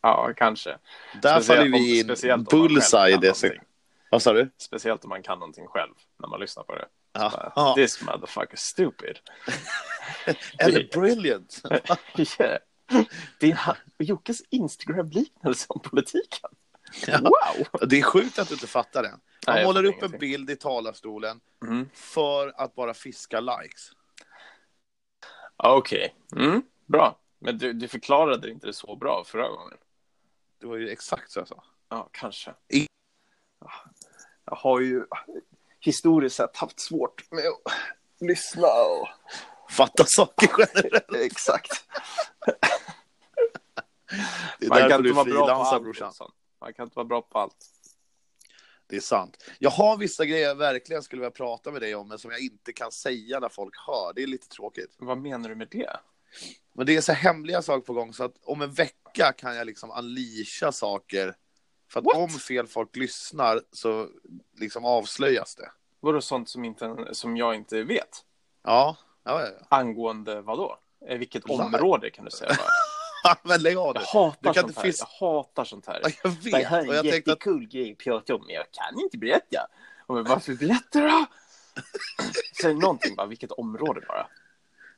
[0.00, 0.78] Ja, kanske.
[1.22, 2.06] Där faller vi in
[2.50, 3.10] bullseye.
[3.12, 3.26] kan Det.
[3.26, 3.60] någonting.
[4.10, 4.50] Vad sa du?
[4.56, 6.86] Speciellt om man kan någonting själv när man lyssnar på det.
[7.12, 7.52] Ja.
[7.56, 9.18] Bara, This motherfucker stupid.
[10.58, 11.62] Eller brilliant.
[12.38, 12.58] yeah.
[13.40, 16.50] Det är Jockes Instagram-liknelse om politiken.
[17.06, 17.18] Ja.
[17.20, 17.88] Wow!
[17.88, 19.08] Det är sjukt att du inte fattar det.
[19.46, 20.20] Han Nej, målar upp en ingenting.
[20.20, 21.88] bild i talarstolen Mm.
[21.94, 23.90] för att bara fiska likes.
[25.56, 27.18] Okej, mm, bra.
[27.38, 29.78] Men du, du förklarade inte det så bra förra gången.
[30.60, 31.64] Det var ju exakt så jag sa.
[31.88, 32.54] Ja, kanske.
[32.68, 32.86] I-
[34.44, 35.04] Jag har ju
[35.80, 37.72] historiskt sett haft svårt med att
[38.20, 39.08] lyssna och...
[39.70, 41.14] Fatta saker generellt.
[41.32, 41.84] Exakt.
[44.58, 46.12] Det är Man därför kan du frilansar brorsan.
[46.60, 47.56] Man kan inte vara bra på allt.
[48.86, 49.44] Det är sant.
[49.58, 52.40] Jag har vissa grejer jag verkligen skulle vilja prata med dig om, men som jag
[52.40, 54.12] inte kan säga när folk hör.
[54.14, 54.94] Det är lite tråkigt.
[54.98, 55.96] Vad menar du med det?
[56.72, 59.66] Men det är så hemliga saker på gång, så att om en vecka kan jag
[59.66, 61.34] liksom unleasha saker.
[61.90, 62.16] För att What?
[62.16, 64.08] om fel folk lyssnar så
[64.58, 65.70] liksom avslöjas det.
[66.00, 68.24] Vadå sånt som, inte, som jag inte vet?
[68.62, 69.48] Ja, ja, ja.
[69.60, 69.66] ja.
[69.76, 70.78] Angående vad då?
[71.08, 72.56] Eh, Vilket område kan du säga?
[73.42, 74.00] Men lägg av Jag det.
[74.18, 74.82] hatar Du kan sånt här.
[74.82, 76.00] fisk- Jag hatar sånt här.
[76.02, 76.88] Ja, Jag vet.
[76.88, 79.66] Och jag tänkte att, jättekul grej att prata om, men jag kan inte berätta.
[80.06, 81.26] Och jag, varför berätta då?
[82.62, 84.26] Säg någonting bara, vilket område bara.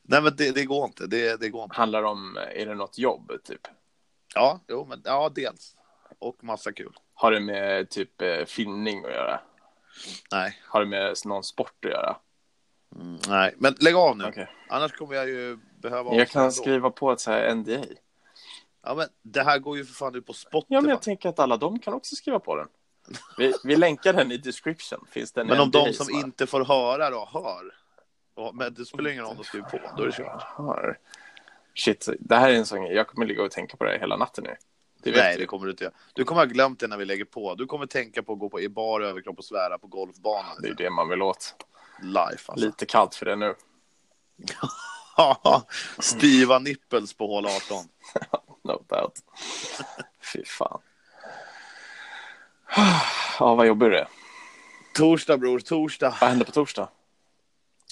[0.01, 1.07] nej men det, det går inte.
[1.07, 1.75] Det, det går inte.
[1.75, 3.61] Handlar om, är det något jobb typ?
[4.35, 5.75] Ja, jo, men ja, dels.
[6.19, 6.93] Och massa kul.
[7.13, 9.39] Har det med typ eh, filmning att göra?
[10.31, 12.17] Nej, Har det med någon sport att göra?
[12.95, 13.53] mm, nej.
[13.57, 14.25] Men lägg av nu.
[14.25, 14.47] Okej.
[14.69, 17.79] Annars kommer jag ju behöva Jag kan skriva på ett så här NDA.
[18.87, 20.73] Ja, men det här går ju för fan ut på Spotify.
[20.75, 22.67] Ja, men jag tänker att alla de kan också skriva på den.
[23.37, 25.05] Vi, vi länkar den i description.
[25.11, 26.19] Finns den Men om de som bara?
[26.19, 27.73] inte får höra då hör.
[28.53, 29.79] Men det spelar ingen roll om de skriver på.
[29.97, 30.97] Då är det kört.
[31.75, 32.93] Shit, det här är en sån grej.
[32.93, 34.55] Jag kommer ligga och tänka på det här hela natten nu.
[35.03, 35.41] Det Nej, du.
[35.41, 35.93] det kommer du inte göra.
[36.13, 37.55] Du kommer ha glömt det när vi lägger på.
[37.55, 40.57] Du kommer tänka på att gå på i bar överkropp och svära på golfbanan.
[40.61, 41.55] Det är det man vill åt.
[42.01, 42.65] Life alltså.
[42.65, 43.55] Lite kallt för det nu.
[45.99, 47.85] Stiva nipples på hål 18.
[48.63, 49.19] No doubt.
[50.33, 50.81] Fy fan.
[53.39, 54.07] Ja, vad jobbig du är.
[54.93, 56.17] Torsdag bror, torsdag.
[56.21, 56.89] Vad händer på torsdag?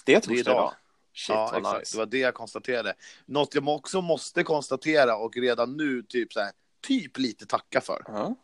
[0.06, 0.54] Det är Det är torsdag idag.
[0.56, 0.74] idag.
[1.14, 1.80] Shit, ja, exakt.
[1.80, 1.96] nice.
[1.96, 2.94] Det var det jag konstaterade.
[3.26, 6.52] Något jag också måste konstatera och redan nu typ så här,
[6.88, 8.04] typ lite tacka för.
[8.08, 8.36] Ja.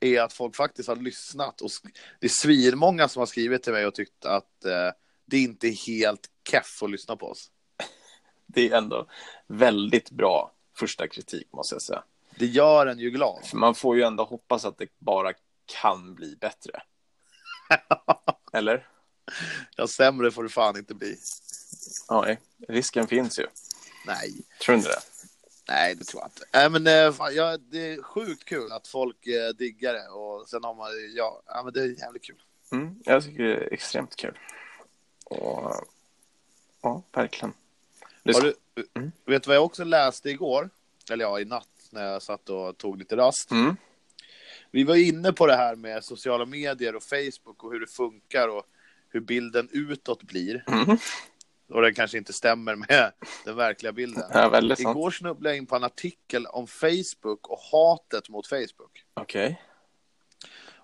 [0.00, 1.60] är att folk faktiskt har lyssnat.
[1.60, 1.70] Och
[2.20, 4.90] det är svinmånga som har skrivit till mig och tyckt att eh,
[5.26, 7.50] det inte är helt keff att lyssna på oss.
[8.50, 9.06] Det är ändå
[9.46, 12.02] väldigt bra första kritik, måste jag säga.
[12.38, 13.46] Det gör en ju glad.
[13.46, 15.32] För man får ju ändå hoppas att det bara
[15.66, 16.82] kan bli bättre.
[18.52, 18.88] Eller?
[19.76, 21.16] Ja, sämre får det fan inte bli.
[22.10, 22.40] Nej.
[22.68, 23.46] risken finns ju.
[24.06, 25.00] Nej, Tror du inte det?
[25.68, 26.44] nej det tror jag inte.
[26.52, 30.08] Nej, men eh, fan, ja, det är sjukt kul att folk eh, diggar det.
[30.08, 32.42] Och sen har man, ja, ja men det är jävligt kul.
[32.72, 34.38] Mm, jag tycker det är extremt kul.
[35.24, 35.72] Och,
[36.82, 37.52] ja, verkligen.
[38.34, 38.54] Har du,
[38.96, 39.12] Mm.
[39.26, 40.70] Vet du vad jag också läste igår?
[41.10, 43.50] Eller ja, i natt när jag satt och tog lite rast.
[43.50, 43.76] Mm.
[44.70, 48.48] Vi var inne på det här med sociala medier och Facebook och hur det funkar
[48.48, 48.62] och
[49.08, 50.64] hur bilden utåt blir.
[50.68, 50.98] Mm.
[51.68, 53.12] Och den kanske inte stämmer med
[53.44, 54.24] den verkliga bilden.
[54.32, 54.62] Ja.
[54.78, 59.04] Igår snubblade jag in på en artikel om Facebook och hatet mot Facebook.
[59.14, 59.62] Okej.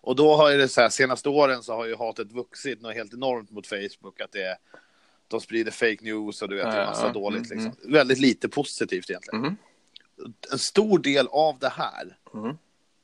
[0.04, 2.94] Och då har ju det så här, senaste åren så har ju hatet vuxit något
[2.94, 4.20] helt enormt mot Facebook.
[4.20, 4.56] Att det är,
[5.28, 7.50] de sprider fake news och du vet, är massa dåligt.
[7.50, 7.92] mm, Liksom.
[7.92, 9.40] Väldigt lite positivt egentligen.
[9.40, 9.56] Mhm.
[10.52, 12.16] En stor del av det här,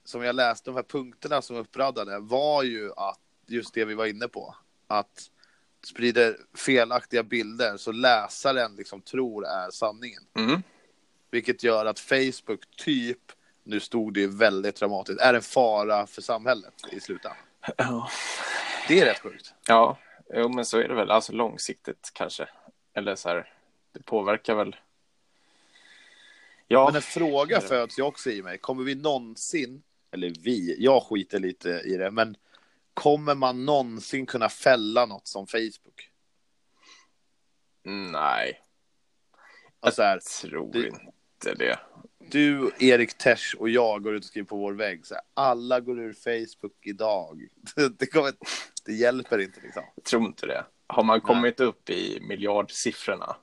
[0.04, 4.06] som jag läste, de här punkterna som uppradade, var ju att just det vi var
[4.06, 4.54] inne på.
[4.86, 5.30] Att
[5.86, 10.22] sprider felaktiga bilder så läsaren liksom tror är sanningen.
[10.36, 10.62] Mhm.
[11.30, 13.18] Vilket gör att Facebook typ,
[13.64, 17.36] nu stod det ju väldigt dramatiskt, är en fara för samhället i slutändan.
[17.76, 18.10] Ja.
[18.88, 19.54] Det är rätt sjukt.
[19.66, 19.98] Ja,
[20.34, 21.10] jo, men så är det väl.
[21.10, 22.48] Alltså långsiktigt kanske.
[22.94, 23.52] Eller så här,
[23.92, 24.76] det påverkar väl.
[26.68, 28.58] Ja, Men en fråga föds ju också i mig.
[28.58, 32.36] Kommer vi någonsin, eller vi, jag skiter lite i det, men
[32.94, 36.10] kommer man någonsin kunna fälla något som Facebook?
[37.82, 38.60] nej,
[39.80, 41.00] Alltså här, tror det- inte
[41.40, 41.78] det.
[42.18, 45.06] du, Erik Tesch och jag går ut och skriver på vår vägg.
[45.06, 47.46] Så här, alla går ur Facebook idag.
[47.98, 48.32] Det, kommer,
[48.86, 49.82] det hjälper inte liksom.
[49.94, 50.64] Jag tror inte det.
[50.86, 53.36] Har man kommit upp i miljardsiffrorna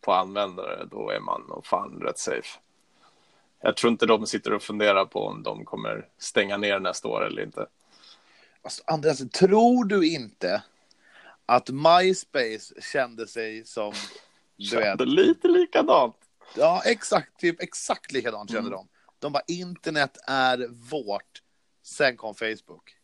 [0.00, 2.58] på användare, då är man nog fan rätt safe.
[3.60, 7.26] Jag tror inte de sitter och funderar på om de kommer stänga ner nästa år
[7.26, 7.66] eller inte.
[8.62, 10.62] Alltså, Andreas, tror du inte
[11.46, 13.92] att MySpace kände sig som...
[14.56, 16.16] Du vet, Kände lite likadant.
[16.56, 17.40] Ja, exakt.
[17.40, 18.70] Typ exakt likadant kände Mm.
[18.72, 18.88] de.
[19.18, 21.42] De bara, internet är vårt.
[21.82, 22.96] Sen kom Facebook.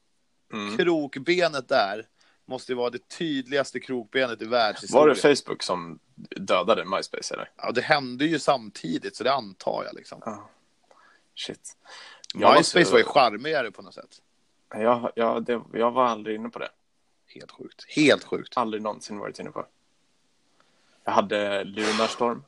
[0.52, 0.76] Mm.
[0.76, 2.06] Krokbenet där
[2.44, 5.16] måste ju vara det tydligaste krokbenet i Var världshistorien.
[5.22, 5.98] det Facebook som
[6.36, 7.50] dödade MySpace eller?
[7.56, 9.94] Ja, det hände ju samtidigt, så det antar jag.
[9.94, 10.22] Liksom.
[10.24, 10.50] Ja.
[11.34, 11.76] Shit.
[12.34, 14.22] Jag MySpace måste- var ju charmigare på något sätt.
[14.70, 16.70] Jag, jag, det, jag var aldrig inne på det.
[17.26, 17.84] Helt sjukt.
[17.88, 18.56] Helt sjukt.
[18.56, 19.66] Aldrig någonsin varit inne på.
[21.04, 22.44] Jag hade Lunarstorm.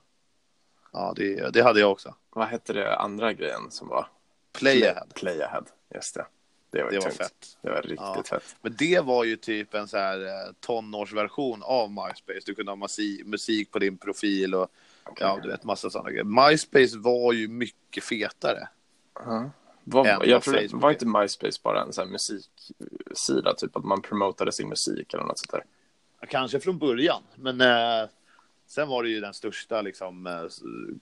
[0.93, 2.15] Ja, det, det hade jag också.
[2.31, 4.07] Vad hette det andra grejen som var?
[4.53, 5.07] Playahead.
[5.15, 6.27] Playahead, just det.
[6.71, 7.59] Det var, Det var fett.
[7.63, 8.23] Det var riktigt Ja.
[8.29, 8.57] fett.
[8.63, 12.41] Men det var ju typ en så här eh, tonårsversion av MySpace.
[12.47, 12.77] Du kunde ha
[13.25, 14.69] musik, på din profil och
[15.17, 16.25] ja, du vet massa sådana grejer.
[16.51, 18.69] MySpace var ju mycket fetare.
[19.15, 19.51] Ja.
[19.85, 23.85] Vad, Än vad jag tror, var inte MySpace bara en sån här musiksida, typ att
[23.85, 25.65] man promotade sin musik eller något sånt där?
[26.29, 28.09] Kanske från början, men eh,
[28.71, 30.45] sen var det ju den största liksom, eh,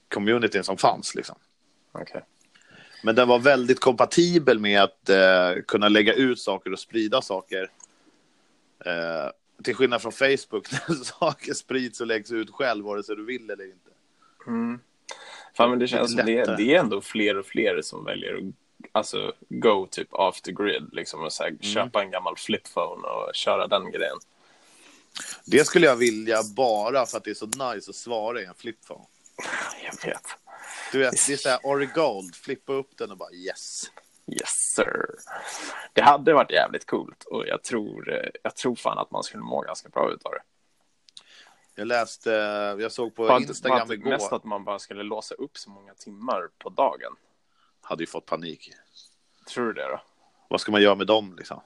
[0.09, 1.15] communityn som fanns.
[1.15, 1.37] Liksom.
[1.93, 2.25] Okej.
[3.03, 7.71] Men den var väldigt kompatibel med att eh, kunna lägga ut saker och sprida saker.
[8.85, 9.31] Eh,
[9.63, 13.51] till skillnad från Facebook, där saker sprids och läggs ut själv, vare sig du vill
[13.51, 13.91] eller inte.
[14.47, 14.81] Mm.
[15.55, 18.45] Fan, men det känns som det, det är ändå fler och fler som väljer att
[18.93, 20.09] alltså, go typ
[20.45, 21.59] the grid, liksom och så Mm.
[21.61, 24.19] här, köpa en gammal flipphone och köra den grejen.
[25.45, 28.55] Det skulle jag vilja bara för att det är så nice att svara i en
[28.55, 29.05] flipphone.
[29.85, 30.27] Jag vet.
[30.93, 33.91] Du vet, det är så här Origold, flippa upp den och bara yes.
[34.27, 35.07] Yes sir.
[35.93, 39.43] Det hade varit jävligt coolt och jag tror, eh, jag tror fan att man skulle
[39.43, 40.43] må ganska bra ut av det.
[41.75, 42.31] Jag läste,
[42.81, 45.71] jag såg på Bara, Instagram bara, igår, Mest att man bara skulle låsa upp så
[45.71, 47.17] många timmar på dagen.
[47.81, 48.73] hade ju fått panik.
[49.47, 50.01] Tror du det då?
[50.49, 51.61] Vad ska man göra med dem liksom?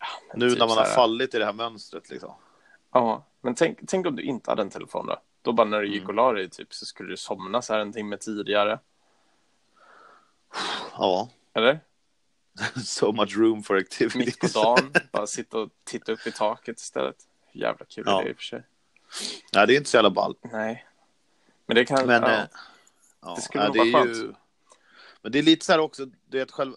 [0.00, 2.34] Ja, Nu typ när man har fallit i det här mönstret liksom.
[2.92, 5.16] Ja, men tänk, tänk om du inte hade en telefon då?
[5.42, 5.98] Då bara när du Mm.
[5.98, 8.78] gick och la dig typ så skulle du somna så här en timme tidigare.
[10.98, 11.80] Ja, Eller?
[12.84, 14.18] so much room for activity.
[14.18, 17.16] Mitt på dagen, bara sitta och titta upp i taket istället.
[17.52, 18.20] Jävla kul Ja.
[18.22, 18.62] idé i och för sig.
[19.52, 20.34] Nej, det är inte så jävla ball.
[20.42, 20.86] Nej.
[21.66, 22.06] Men det kan...
[22.06, 22.30] Men ja.
[22.30, 22.44] eh,
[23.22, 24.34] ja, Det skulle ja, nog det vara är ju...
[25.28, 26.72] Men det är lite så här också, du vet, själv,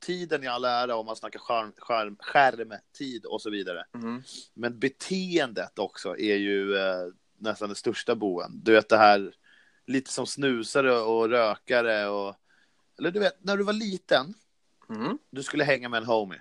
[0.00, 3.84] tiden i all ära om man snackar skärm, skärm, skärmtid och så vidare.
[3.94, 4.22] Mhm.
[4.54, 7.06] Men beteendet också är ju eh,
[7.38, 8.60] nästan det största boen.
[8.64, 9.34] Du vet det här,
[9.86, 12.34] lite som snusare och rökare och...
[12.98, 14.34] Eller du vet, när du var liten,
[14.88, 15.18] Mm.
[15.30, 16.40] du skulle hänga med en homie.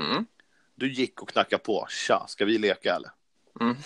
[0.00, 0.26] Mm.
[0.74, 1.86] Du gick och knackade på.
[1.90, 3.10] Tja, ska vi leka eller?
[3.60, 3.76] Mm.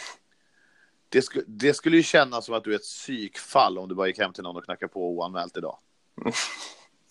[1.09, 4.07] Det, sku, det skulle ju kännas som att du är ett psykfall om du bara
[4.07, 5.79] gick hem till någon och knackade på oanmält idag.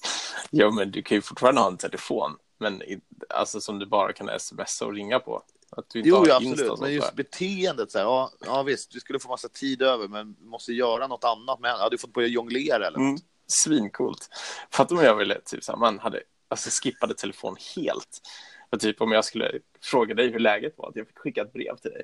[0.52, 2.38] Jo, men du kan ju fortfarande ha en telefon.
[2.60, 5.44] Men i, alltså som du bara kan smsa och ringa på.
[5.70, 6.80] Att du inte Jo, har ja, absolut.
[6.80, 7.16] Men just där.
[7.16, 11.08] beteendet, så här, ja, ja visst, vi skulle få massa tid över, men måste göra
[11.08, 11.60] något annat.
[11.60, 13.00] Men hade du fått börja jonglera eller?
[13.00, 13.18] Mm.
[13.64, 14.30] Svincoolt.
[14.72, 18.22] Fattar om jag ville, typ så här, man hade, alltså skippade telefon helt.
[18.70, 21.54] Och typ om jag skulle fråga dig hur läget var, att jag fick skicka ett
[21.54, 22.04] brev till dig.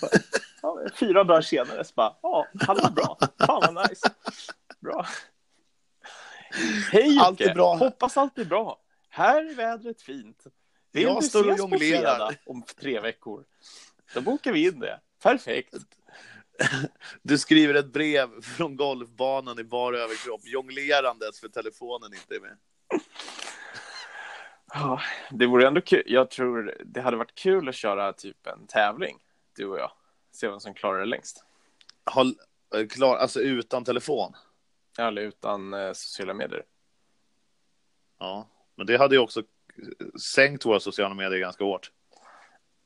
[0.00, 0.10] Bara,
[0.62, 4.10] Ja, fyra dagar senare så bara, ja, hallå bra, fan vad nice.
[4.80, 5.06] Bra.
[6.92, 8.78] Hej Allt är Jocke, bra hoppas allt är bra.
[9.08, 10.44] här är vädret fint.
[10.92, 13.44] Vill Jag står och jonglerar." om tre veckor?
[14.14, 15.00] Då bokar vi in det.
[15.22, 15.74] Perfekt.
[17.22, 22.56] Du skriver ett brev från golfbanan i bara överkropp, jonglerandes för telefonen inte är med.
[24.72, 26.02] Ja, det vore ändå kul.
[26.06, 29.18] Jag tror det hade varit kul att köra typ en tävling,
[29.56, 29.90] du och jag.
[30.32, 31.44] Se vem som klarar det längst.
[32.10, 32.34] Håll,
[32.74, 34.34] eh, klar, alltså utan telefon.
[35.08, 36.64] Eller utan eh, sociala medier.
[38.18, 39.42] Ja, men det hade ju också
[40.34, 41.90] sänkt våra sociala medier ganska hårt.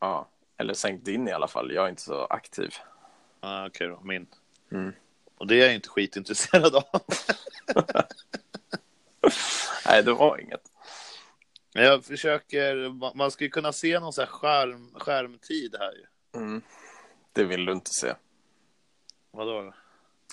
[0.00, 1.72] Ja, eller sänkt din i alla fall.
[1.72, 2.74] Jag är inte så aktiv.
[3.40, 4.26] Ah, Okej då, min.
[4.72, 4.92] Mm.
[5.36, 6.84] Och det är jag inte skitintresserad av.
[9.86, 10.70] Nej, det var inget.
[11.74, 16.06] Men jag försöker, man- ska ju kunna se någon så här skärm, skärmtid här ju.
[16.40, 16.62] Mm.
[17.32, 18.14] Det vill du inte se.
[19.30, 19.74] Vadå då?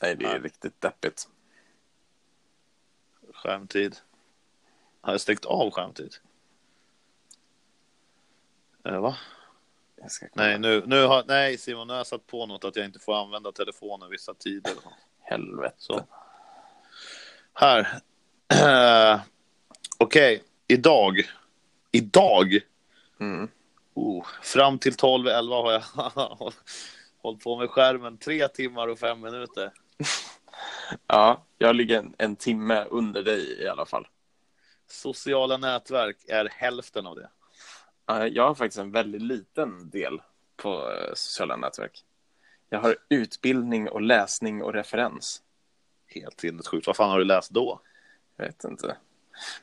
[0.01, 0.39] Nej, det är Nej.
[0.39, 1.29] riktigt deppigt.
[3.43, 3.97] Skärmtid.
[5.01, 6.15] Har jag stängt av skärmtid?
[8.85, 9.17] Eh, va?
[10.33, 12.99] Nej, nu, nu har, nej Simon, nu har jag satt på något att jag inte
[12.99, 14.73] får använda telefonen vissa tider.
[15.19, 15.75] Helvete.
[15.77, 16.05] Så.
[17.53, 18.01] Här.
[19.97, 21.21] Okej, idag.
[21.91, 22.59] Idag.
[23.19, 23.49] Mm.
[23.93, 25.83] Oh, fram till 12.11 har jag
[27.21, 29.71] hållit på med skärmen tre timmar och fem minuter.
[31.07, 34.07] Ja, jag ligger en, en timme under dig i alla fall.
[34.87, 37.29] Sociala nätverk är hälften av det.
[38.05, 40.21] Ja, Jag har faktiskt en väldigt liten del
[40.57, 42.03] på eh, sociala nätverk.
[42.69, 45.41] Jag har utbildning och läsning och referens.
[46.07, 46.87] Helt sinnessjukt.
[46.87, 47.81] Vad fan har du läst då?
[48.37, 48.97] Jag vet inte.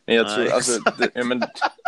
[0.05, 1.43] Men jag tror, Nej, alltså, det, ja, men,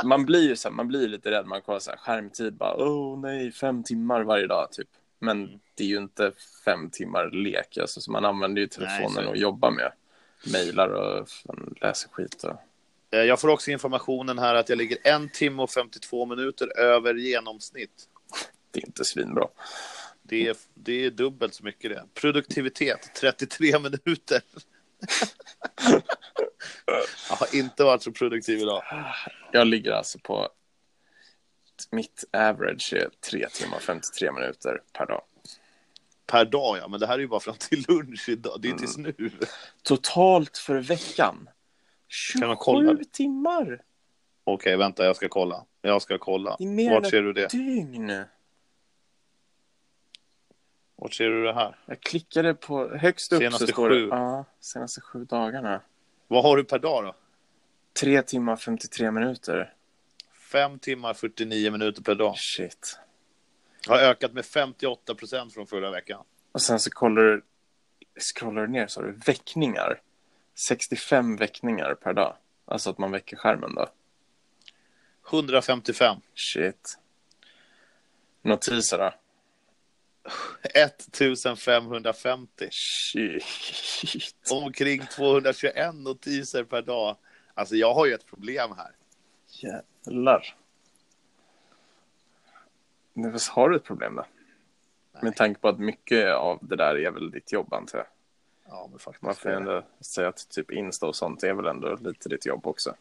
[0.05, 1.47] man blir ju så här, man blir lite rädd.
[1.47, 4.89] Man kollar så här, skärmtid, bara, åh nej, fem timmar varje dag, typ.
[5.21, 6.33] Men det är ju inte
[6.65, 9.31] fem timmar lek, alltså, så man använder ju telefonen det.
[9.31, 9.93] och jobbar med
[10.53, 11.29] mejlar och
[11.81, 12.45] läser skit.
[12.45, 12.57] Och...
[13.19, 17.15] Eh, Jag får också informationen här att jag ligger en timme och 52 minuter över
[17.15, 18.09] genomsnitt.
[18.71, 19.49] Det är inte svinbra.
[20.23, 22.05] Det är, det är dubbelt så mycket det.
[22.15, 24.41] Produktivitet, 33 minuter.
[27.29, 28.83] Jag har inte varit så produktiv idag.
[29.53, 30.49] Jag ligger alltså på
[31.91, 35.23] mitt average är 3 timmar och 53 minuter per dag.
[36.27, 36.89] Per dag, ja.
[36.89, 38.59] Men det här är ju bara fram till lunch idag.
[38.61, 39.15] Det är tills Mm.
[39.19, 39.31] nu.
[39.83, 41.49] Totalt för veckan.
[42.09, 43.13] 27 Kan man kolla det?
[43.13, 43.83] timmar!
[44.45, 45.65] Okej, vänta, jag ska kolla.
[45.83, 46.57] Jag ska kolla.
[46.59, 47.49] Det är mer Vart ser du det?
[47.51, 48.23] dygn.
[50.97, 51.79] Vart ser du det här?
[51.87, 54.01] Jag klickade på högst upp Senaste så står sju.
[54.07, 55.81] det ja, senaste sju dagarna.
[56.29, 57.15] Vad har du per dag då?
[58.01, 59.75] 3 timmar 53 minuter.
[60.53, 62.39] Fem timmar 49 minuter per dag.
[62.39, 62.99] Shit.
[63.87, 66.25] Har ökat med 58 procent från förra veckan.
[66.53, 67.43] Och sen så kollar du,
[68.21, 70.01] scrollar du ner så har du väckningar.
[70.55, 72.37] 65 väckningar per dag.
[72.65, 73.89] Alltså att man väcker skärmen då.
[75.31, 76.17] 155.
[76.35, 76.99] Shit.
[78.43, 79.15] Notiser då?
[80.75, 82.69] 1550.
[82.71, 83.45] Shit.
[84.51, 87.17] Omkring 221 notiser per dag.
[87.55, 88.91] Alltså jag har ju ett problem här.
[90.07, 90.55] Jävlar.
[93.51, 94.27] Har du ett problem då?
[95.23, 98.07] Med tanke på att mycket av det där är väl ditt jobb antar jag.
[98.69, 99.23] Ja, men faktiskt.
[99.23, 102.67] Man får ändå säga att typ Insta och sånt är väl ändå lite ditt jobb
[102.67, 102.95] också.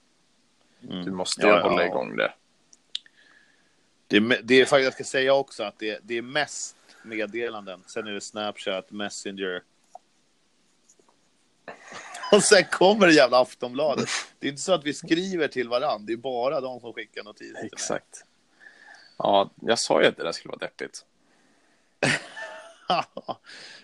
[0.90, 1.06] Mm.
[1.06, 1.88] Du måste ju Ja, hålla ja.
[1.88, 2.34] igång det.
[4.08, 7.84] Det det är faktiskt, jag ska säga också att det, det är mest meddelanden.
[7.86, 9.64] Sen är det Snapchat, Messenger.
[12.32, 14.10] Och sen kommer det jävla Aftonbladet.
[14.40, 16.06] Det är inte så att vi skriver till varandra.
[16.08, 17.70] Det är bara de som skickar notiser till mig.
[17.74, 18.26] Exakt.
[19.18, 21.06] Ja, jag sa ju att det där skulle vara deppigt.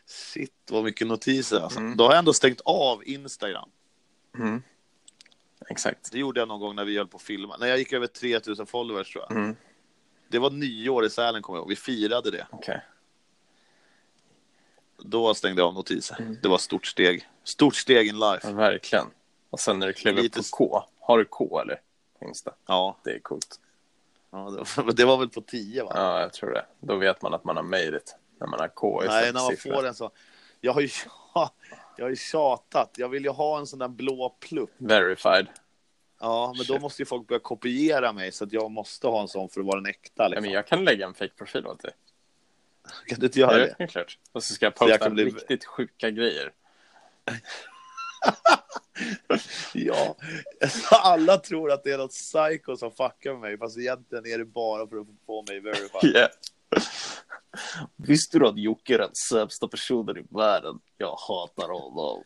[0.05, 1.79] Shit, vad mycket notiser alltså.
[1.79, 1.97] Mm.
[1.97, 3.69] Då har jag ändå stängt av Instagram.
[4.37, 4.61] Mm.
[5.69, 6.11] Exakt.
[6.11, 7.57] Det gjorde jag någon gång när vi höll på att filma.
[7.57, 9.37] När jag gick över 3000 followers tror jag.
[9.37, 9.55] Mm.
[10.27, 11.69] Det var nyår i Sälen kommer jag ihåg.
[11.69, 12.47] Vi firade det.
[12.51, 12.81] Okej.
[14.97, 16.37] Då stängde jag av notiser.
[16.41, 17.27] Det var stort steg.
[17.43, 18.47] Stort steg in life.
[18.47, 19.05] Ja, verkligen.
[19.49, 20.83] Och sen när du klev upp Lite på K.
[20.99, 21.81] Har du K eller?
[22.19, 22.53] på Insta.
[22.67, 23.59] Ja, Det är coolt.
[24.31, 25.91] ja det, var, det var väl på 10 va?
[25.95, 26.65] Ja, jag tror det.
[26.79, 28.15] Då vet man att man har made it.
[28.39, 29.73] När man har K istället Nej, när man siffror.
[29.73, 30.11] får en så.
[30.61, 30.89] Jag har ju
[31.97, 32.91] jag har ju tjatat.
[32.97, 34.71] Jag vill ju ha en sån där blå plupp.
[34.77, 35.47] Verified.
[36.19, 36.81] Ja, men då Shit.
[36.81, 39.65] måste ju folk börja kopiera mig så att jag måste ha en sån för att
[39.67, 40.23] vara den äkta.
[40.23, 40.43] Ja, Liksom.
[40.43, 41.91] men jag kan lägga en fake-profil åt dig.
[43.07, 43.75] Kan du inte göra det?
[43.79, 44.17] är klart.
[44.31, 46.51] Och så ska jag Så posta jag kan bli- riktigt sjuka grejer.
[49.73, 50.15] Ja.
[50.91, 54.45] Alla tror att det är något psycho som fuckar med mig, fast egentligen är det
[54.45, 56.15] bara för att få mig verified.
[56.15, 56.29] Yeah.
[57.95, 60.79] Visste du att Jocke är den sämsta personen i världen?
[60.97, 62.23] Jag hatar honom.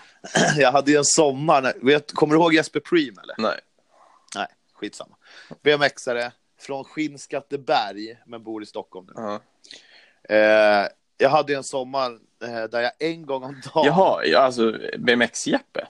[0.56, 3.34] Jag hade ju en sommar, när, vet, kommer du ihåg Jesper Preem eller?
[3.38, 4.46] Nej.
[4.72, 5.16] skitsamma.
[5.62, 9.12] BMXare från Skinnskatteberg, men bor i Stockholm nu.
[9.16, 9.40] Ja.
[10.28, 13.86] Eh, jag hade en sommar eh, där jag en gång om dagen...
[13.86, 15.86] Jaha, ja, alltså BMX-Jeppe?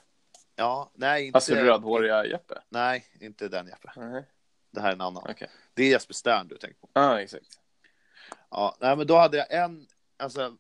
[0.56, 1.36] Ja, nej, inte...
[1.36, 2.62] Alltså rödhåriga Jeppe?
[2.68, 3.92] Nej, inte den Jeppe.
[3.96, 4.24] Nej.
[4.70, 5.26] Det här är en annan.
[5.30, 5.50] Okej.
[5.74, 6.88] Det är Jesper Stern du tänker på.
[6.92, 7.46] Ja, exakt.
[8.50, 9.86] Ja, nej, men då hade jag en...
[10.16, 10.56] Alltså,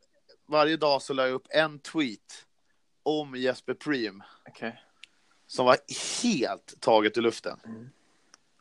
[0.46, 2.46] varje dag så la jag upp en tweet
[3.02, 4.82] om Jesper Preem Okej.
[5.46, 5.76] som var
[6.22, 7.60] helt taget ur luften.
[7.64, 7.90] Mm.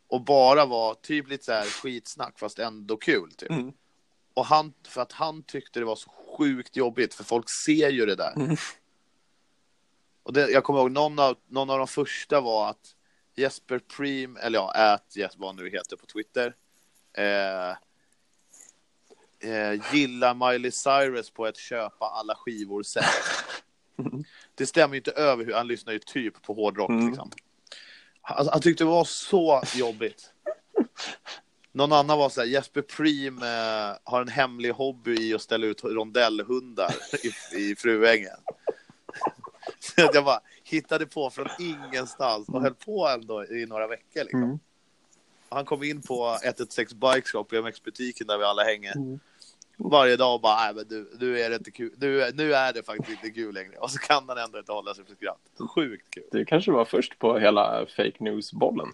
[0.07, 3.32] Och bara var typ lite så här skitsnack fast ändå kul.
[3.32, 3.49] Typ.
[3.49, 3.74] Mm.
[4.42, 8.06] Och han, för att han tyckte det var så sjukt jobbigt för folk ser ju
[8.06, 8.34] det där.
[8.36, 8.56] Mm.
[10.24, 12.96] Och det, jag kommer ihåg någon av, någon av de första var att
[13.36, 16.56] Jesper Preem, eller ja, ät Jesper vad han nu heter på Twitter.
[17.14, 17.70] Eh,
[19.52, 23.04] eh, gillar Miley Cyrus på att köpa alla skivor sen.
[24.56, 27.08] Det stämmer ju inte över hur han lyssnar ju typ på hårdrock Mm.
[27.08, 27.32] liksom.
[28.22, 30.34] Han, han tyckte det var så jobbigt.
[31.72, 35.66] Någon annan var så här, Jesper Preem eh, har en hemlig hobby i att ställa
[35.66, 38.38] ut rondellhundar i, i Fruängen.
[39.80, 44.24] Så att jag bara hittade på från ingenstans och höll på ändå i några veckor.
[44.24, 44.44] Liksom.
[44.44, 44.60] Mm.
[45.50, 48.96] Han kom in på 116 Bike Shop, BMX-butiken där vi alla hänger.
[48.96, 49.20] Mm.
[49.78, 51.94] Varje dag och bara, nej men du, nu är det inte kul.
[51.98, 53.78] Nu, nu är det faktiskt inte kul längre.
[53.78, 55.70] Och så kan han ändå inte hålla sig för skratt.
[55.76, 56.24] Sjukt kul.
[56.32, 58.88] Du kanske var först på hela fake news-bollen?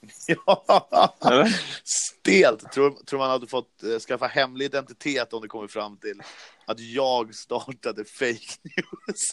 [0.26, 1.48] Ja.
[1.84, 2.72] Stelt.
[2.72, 6.22] Tror, tror man hade fått eh, skaffa hemlig identitet om det kommer fram till
[6.64, 9.30] att jag startade fake news.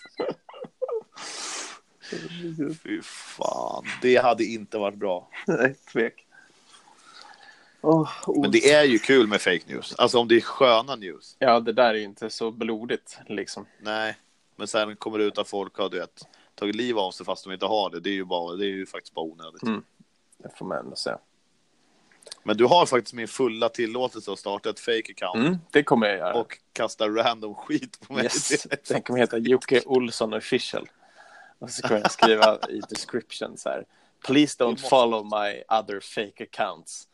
[2.83, 5.29] Fy fan, det hade inte varit bra.
[5.47, 6.27] Nej, tvek.
[7.81, 8.09] Oh,
[8.41, 9.95] Men det är ju kul med fake news.
[9.97, 11.35] Alltså om det är sköna news.
[11.39, 13.65] Ja, det där är ju inte så blodigt liksom.
[13.81, 14.17] Nej,
[14.55, 16.21] men sen kommer det ut att folk har du vet,
[16.55, 17.99] tagit liv av sig fast de inte har det.
[17.99, 19.63] Det är ju, bara, det är ju faktiskt bara onödigt.
[19.63, 19.83] Mm.
[20.37, 21.19] Det får man ändå säga.
[22.43, 26.07] Men du har faktiskt min fulla tillåtelse att starta ett fake account Mm, det kommer
[26.07, 26.33] jag göra.
[26.33, 28.23] och kasta random skit på mig.
[28.23, 28.63] Yes.
[28.87, 30.89] Den kommer heta Jocke Olsson official.
[31.59, 33.85] Och så kommer jag skriva i description så här.
[34.25, 37.07] Please don't måste- follow my other fake accounts.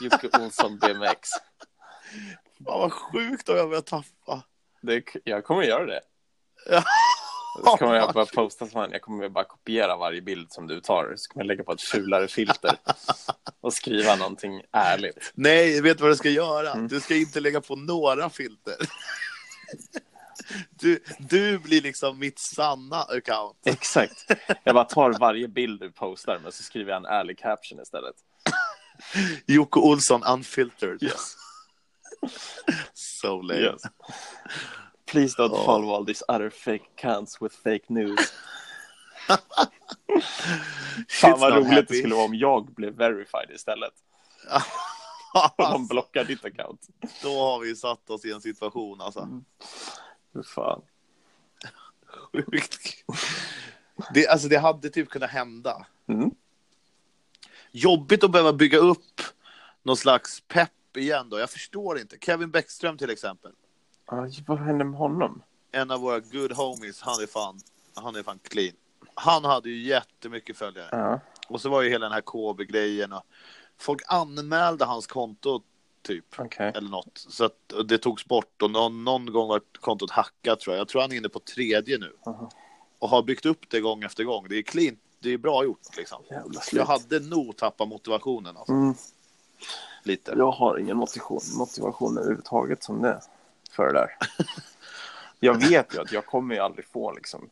[0.00, 1.30] Jocke Olsson BMX.
[1.30, 4.42] Fan vad sjukt om jag börjar tappa.
[4.80, 6.00] Det, jag kommer göra det.
[7.54, 8.92] Så kommer jag bara posta som han.
[8.92, 11.14] Jag kommer bara kopiera varje bild som du tar.
[11.16, 12.76] Så kommer jag lägga på ett fulare filter.
[13.60, 15.32] Och skriva någonting ärligt.
[15.34, 16.72] Nej, vet du vad du ska göra?
[16.72, 16.88] Mm.
[16.88, 18.76] Du ska inte lägga på några filter.
[20.70, 23.56] Du, du blir liksom mitt sanna account.
[23.64, 24.30] Exakt.
[24.64, 28.14] Jag bara tar varje bild du postar men så skriver jag en ärlig caption istället.
[29.46, 31.02] Jocke Olsson unfiltered.
[31.02, 31.36] Yes.
[32.94, 33.60] So lame.
[33.60, 33.82] Yes.
[35.10, 35.64] Please don't Ja.
[35.64, 38.32] follow all these other fake accounts with fake news.
[41.08, 41.86] Fan vad roligt happy.
[41.88, 43.92] det skulle vara om jag blev verified istället.
[45.56, 46.88] Och de blockar ditt account.
[47.22, 49.42] Då har vi satt oss i en situation alltså.
[50.34, 50.82] Hur fan.
[52.32, 53.04] Sjukt
[54.14, 55.86] det, alltså det hade typ kunnat hända.
[56.08, 56.30] Mm.
[57.70, 59.20] Jobbigt att behöva bygga upp
[59.82, 61.38] någon slags pepp igen då.
[61.38, 62.16] Jag förstår inte.
[62.20, 63.52] Kevin Bäckström till exempel.
[64.46, 65.42] Vad hände med honom?
[65.72, 67.00] En av våra good homies.
[67.02, 67.60] Han är fan,
[67.94, 68.74] han är fan clean.
[69.14, 70.88] Han hade ju jättemycket följare.
[70.92, 71.20] Ja.
[71.48, 73.12] Och så var ju hela den här KB-grejen.
[73.12, 73.22] Och
[73.78, 75.62] folk anmälde hans konto
[76.02, 76.24] typ.
[76.38, 76.72] Okej.
[76.74, 77.26] Eller något.
[77.28, 78.62] Så att det togs bort.
[78.62, 80.80] Och någon, någon gång var kontot hackat tror jag.
[80.80, 82.12] Jag tror han är inne på tredje nu.
[82.26, 82.50] Aha.
[82.98, 84.46] Och har byggt upp det gång efter gång.
[84.48, 84.96] Det är clean.
[85.20, 86.22] Det är bra gjort liksom.
[86.72, 88.72] Jag hade nog tappat motivationen alltså.
[88.72, 88.94] Mm.
[90.02, 90.34] Lite.
[90.36, 93.20] Jag har ingen motivation, motivation överhuvudtaget som det
[93.70, 94.16] för det där.
[95.40, 97.50] Jag vet ju att jag kommer ju aldrig få liksom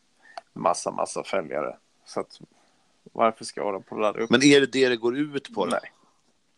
[0.53, 1.77] massa, massa följare.
[2.05, 2.41] Så att
[3.13, 4.31] varför ska jag hålla på och ladda upp?
[4.31, 5.67] Men är det det det går ut på?
[5.67, 5.93] Nej.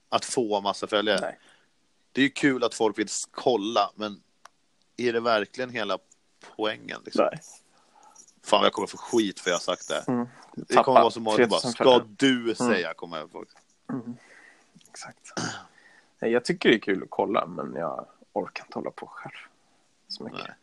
[0.09, 1.21] Att få massa följare?
[1.21, 1.39] Nej.
[2.13, 4.23] Det är ju kul att folk vill kolla, men
[4.97, 5.99] är det verkligen hela
[6.57, 7.01] poängen?
[7.05, 7.29] Liksom?
[7.33, 7.41] Nej.
[8.45, 10.13] Fan, jag kommer få skit för jag har sagt det.
[10.13, 10.29] Mm.
[10.55, 12.95] Det kommer vara så många bara, 3000 ska följare." du säga?
[12.95, 13.45] Kommer jag få.
[14.91, 15.33] Exakt.
[16.19, 19.48] Nej, jag tycker det är kul att kolla, men jag orkar inte hålla på själv.
[20.09, 20.41] Så mycket.
[20.41, 20.55] Nej.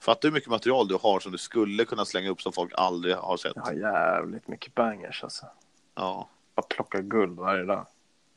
[0.00, 2.72] Fattar du hur mycket material du har som du skulle kunna slänga upp som folk
[2.74, 3.52] aldrig har sett?
[3.56, 5.46] Jag har jävligt mycket bangers alltså.
[5.94, 6.28] Ja.
[6.54, 7.86] Bara plocka guld varje dag.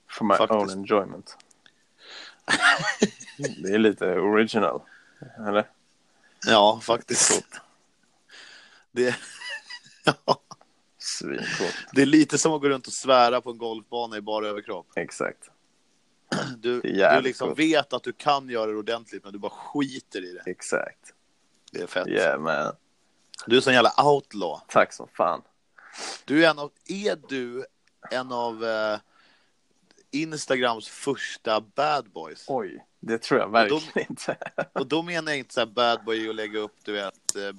[0.10, 0.60] For my Faktiskt.
[0.60, 1.38] own enjoyment.
[3.38, 4.82] det är lite original.
[5.48, 5.70] Eller?
[6.46, 7.46] Ja, faktiskt.
[8.92, 9.16] Det,
[10.26, 10.42] ja,
[11.92, 14.88] det är lite som att gå runt och svära på en golfbana i bara överkropp.
[14.96, 15.50] Exakt.
[16.58, 17.60] Du, du liksom coolt.
[17.60, 20.52] vet att du kan göra det ordentligt, men du bara skiter i det.
[20.52, 21.14] Exakt.
[21.72, 22.08] Det är fett.
[22.08, 22.76] Yeah man.
[23.48, 24.62] Du är sån jävla outlaw.
[24.68, 25.42] Tack som fan.
[26.26, 27.66] Du är en av, är du
[28.12, 29.00] en av eh,
[30.12, 32.46] Instagrams första bad boys.
[32.48, 34.38] Oj, det tror jag verkligen inte.
[34.74, 37.52] Och då menar jag inte så här bad boy och lägga upp, du vet, eh,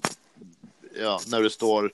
[1.00, 1.92] ja, när du står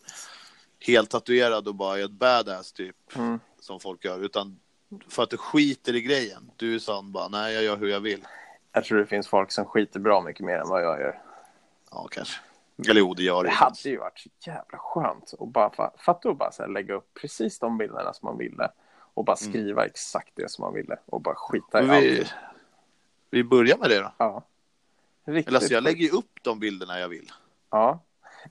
[0.78, 3.40] helt tatuerad och bara är ett badass typ, Mm.
[3.60, 4.58] som folk gör, utan
[5.08, 6.50] för att du skiter i grejen.
[6.56, 8.26] Du är sån bara, nej, jag gör hur jag vill.
[8.72, 11.22] Jag tror det finns folk som skiter bra mycket mer än vad jag gör.
[11.90, 12.40] Ja, kanske.
[12.88, 13.54] Eller jo, det gör Det det.
[13.54, 16.94] hade ju varit så jävla skönt att bara fa- fatta och bara så här lägga
[16.94, 18.68] upp precis de bilderna som man ville
[19.14, 22.34] och bara skriva exakt det som man ville och bara skita i vi, allt.
[23.30, 24.12] vi börjar med det då.
[24.18, 24.42] Ja.
[25.24, 27.30] Riktigt Eller alltså, jag lägger ju upp de bilderna jag vill.
[27.70, 28.00] Ja,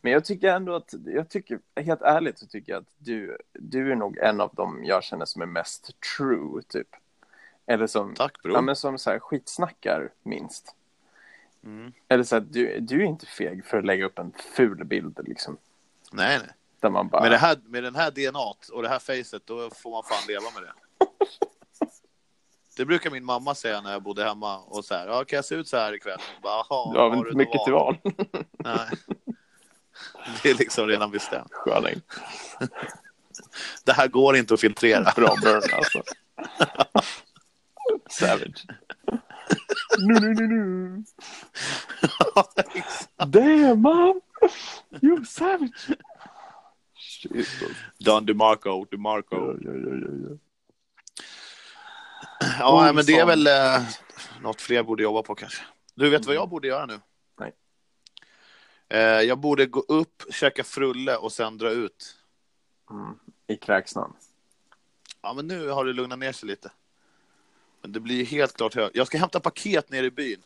[0.02, 3.92] men jag tycker ändå att, jag tycker, helt ärligt så tycker jag att du, du
[3.92, 6.88] är nog en av dem jag känner som är mest true, typ.
[7.66, 8.56] Eller som, Tack bror.
[8.56, 10.76] ja, men som så här skitsnackar minst.
[11.64, 11.92] Mm.
[12.08, 15.20] Eller så att du, du är inte feg för att lägga upp en ful bild,
[15.28, 15.58] liksom.
[16.12, 16.50] Nej, nej.
[16.80, 19.70] Där man bara, Med, det här, med den här DNA och det här facet, då
[19.70, 20.74] får man fan leva med det.
[22.78, 25.46] Det brukar min mamma säga när jag bodde hemma och så här, ja, kan jag
[25.46, 26.20] se ut så här ikväll?
[26.44, 27.98] Bara, "Jaha, du har väl inte mycket till val.
[28.58, 28.88] Nej.
[30.44, 31.52] Det är liksom redan bestämt.
[31.52, 32.02] Sköning.
[33.86, 35.12] Det här går inte att filtrera.
[35.16, 36.04] Bra burn, alltså.
[38.10, 38.66] Savage.
[40.00, 41.04] Nu, nu, nu, nu.
[43.18, 44.22] Damn, mom!
[45.02, 45.98] You savage!
[47.98, 49.36] Don DeMarco, DeMarco.
[49.36, 50.38] Ja, ja, ja, ja, ja.
[52.60, 53.82] Ja, men det är väl eh,
[54.42, 55.64] något fler borde jobba på kanske.
[55.96, 57.00] Du vet vad jag borde göra nu?
[58.90, 62.16] Eh, jag borde gå upp, käka frulle och sen dra ut.
[62.92, 63.16] Mm.
[63.48, 64.14] I kräksnamn.
[65.22, 66.72] Ja, men nu har det lugnat ner sig lite.
[67.82, 68.92] Men det blir ju helt klart hög.
[68.94, 70.42] Jag ska hämta paket nere i byn.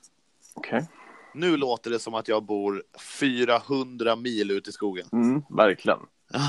[0.53, 0.87] Okej.
[1.33, 2.83] Nu låter det som att jag bor
[3.19, 5.07] 400 mil ut i skogen.
[5.11, 5.99] Mm, verkligen.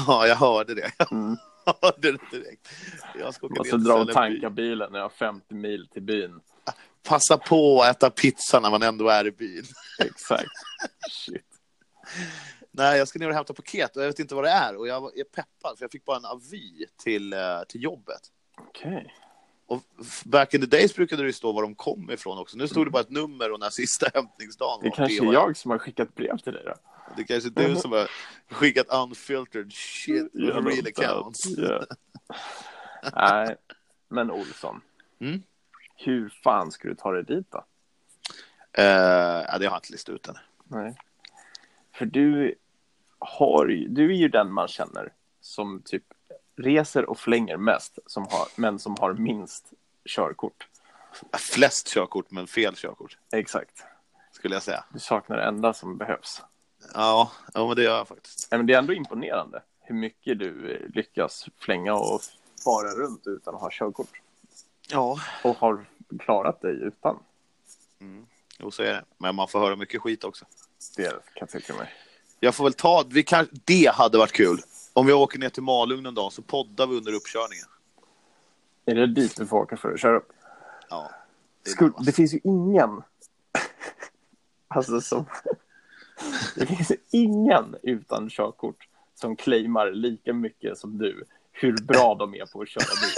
[0.07, 0.90] Ja, jag hörde det.
[1.11, 1.36] Mm.
[1.66, 2.68] Jag hörde det direkt.
[3.18, 6.40] Jag ska åka Måste dra och tanka bilen när jag har 50 mil till byn.
[7.03, 9.64] Passa på att äta pizza när man ändå är i byn.
[9.99, 10.51] Exakt.
[11.11, 11.53] Shit.
[12.70, 14.76] Nej, jag ska ner och hämta paket och jag vet inte vad det är.
[14.76, 17.38] Och jag är peppad för jag fick bara en avi till, eh,
[17.68, 18.20] till jobbet.
[18.59, 19.14] Okej.
[19.66, 22.57] Och f- back in the days brukade det stå var de kom ifrån också.
[22.57, 24.96] Nu stod det bara ett nummer och när sista hämtningsdagen Det var.
[24.96, 26.74] kanske är jag som har skickat brev till dig då?
[27.16, 28.09] Det kanske är du som har
[28.50, 31.44] skickat unfiltered shit that really counts.
[31.57, 31.84] Ja.
[33.16, 33.57] Nej,
[34.09, 34.80] men Olsson.
[35.20, 35.42] Mm.
[35.96, 37.64] Hur fan ska du ta dig dit då?
[38.72, 38.84] Eh,
[39.48, 40.34] ja, det har jag inte listat ut än.
[40.64, 40.96] Nej.
[41.95, 42.55] För du
[43.18, 46.05] har du är ju den man känner som typ
[46.57, 49.72] reser och flänger mest, som har, men som har minst
[50.05, 50.68] körkort.
[51.38, 53.84] Flest körkort, men fel körkort, Exakt.
[54.32, 54.84] skulle jag säga.
[54.92, 56.42] Du saknar det enda som behövs.
[56.95, 58.49] Ja, ja men det gör jag faktiskt.
[58.51, 62.20] Men det är ändå imponerande hur mycket du lyckas flänga och
[62.64, 64.20] fara runt utan att ha körkort.
[64.88, 65.84] Ja, Och har
[66.18, 67.18] klarat dig utan.
[68.59, 69.05] jo, så är det.
[69.18, 70.45] Men man får höra mycket skit också.
[70.97, 71.93] Det kan jag tänka mig.
[72.41, 74.59] Jag får väl ta, vi kan, det hade varit kul.
[74.93, 77.66] Om vi åker ner till Malung någon dag så poddar vi under uppkörningen.
[78.87, 80.32] Är det dit du får åka för att köra upp?
[80.89, 81.11] Ja,
[81.62, 83.03] det Skul- det finns ju ingen
[84.68, 85.24] alltså som
[86.57, 92.47] det finns ingen utan körkort som claimar lika mycket som du hur bra de är
[92.47, 93.14] på att köra bil.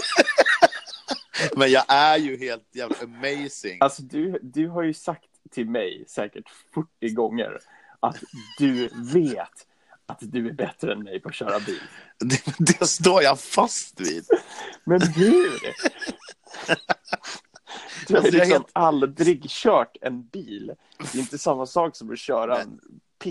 [1.56, 3.78] Men jag är ju helt jävla amazing.
[3.80, 6.44] Alltså du, du har ju sagt till mig säkert
[6.74, 7.58] 40 gånger
[8.00, 8.16] att
[8.58, 9.66] du vet
[10.06, 11.80] att du är bättre än mig på att köra bil.
[12.18, 14.24] Det, det står jag fast vid.
[14.84, 15.50] Men hur?
[18.06, 20.72] Du har Alltså, liksom helt- aldrig kört en bil.
[21.12, 22.80] Det är inte samma sak som att köra en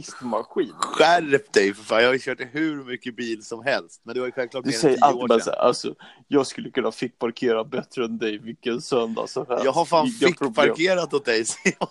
[0.02, 0.74] pistmaskin.
[0.80, 4.02] Skärp dig för fan, jag har ju kört hur mycket bil som helst.
[4.04, 5.54] Men det var ju självklart Du mer än säger tio alltid år sedan.
[5.58, 5.96] här, alltså,
[6.28, 9.66] jag skulle kunna fick parkera bättre än dig vilken söndag som helst.
[9.66, 10.54] Jag har fan Inga fick problem.
[10.70, 11.88] parkerat åt dig Simon.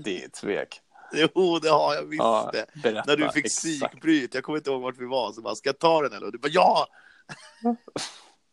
[0.00, 0.80] Det är ett svek.
[1.12, 4.82] Jo, det har jag visst Ja, berätta När du fick psykbryt, jag kommer inte ihåg
[4.82, 6.26] vart vi var, så bara, ska jag ta den eller?
[6.26, 6.86] Och du bara, ja!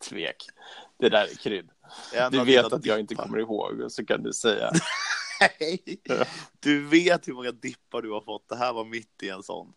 [0.09, 0.45] Tvek.
[0.99, 1.69] Det där är krydd.
[2.31, 4.71] Du vet att jag inte kommer ihåg och så kan du säga.
[5.41, 6.01] Nej.
[6.59, 8.49] Du vet hur många dippar du har fått.
[8.49, 9.73] Det här var mitt i en sån.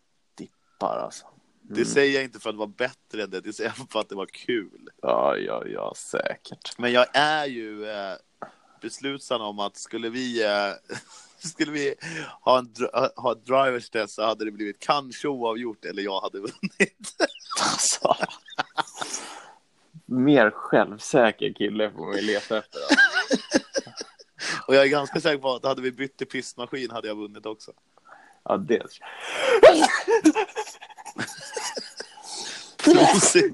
[0.79, 1.25] Bara alltså.
[1.61, 4.09] Det säger jag inte för att vara bättre än det, det säger jag för att
[4.09, 4.89] det var kul.
[5.01, 6.77] Ja, ja, ja, säkert.
[6.77, 8.15] Men jag är ju eh,
[8.81, 10.71] beslutsam om att skulle vi, eh,
[11.49, 11.95] skulle vi
[12.41, 12.73] ha, en,
[13.15, 17.15] ha ett drivers test så hade det blivit kanske oavgjort eller jag hade vunnit.
[17.61, 18.15] Alltså.
[20.05, 22.79] Mer självsäker kille får ju leta efter.
[22.79, 23.59] Alltså.
[24.67, 27.45] Och jag är ganska säker på att hade vi bytt till pissmaskin hade jag vunnit
[27.45, 27.71] också.
[28.43, 28.83] Ja, det.
[32.83, 33.53] Prosit!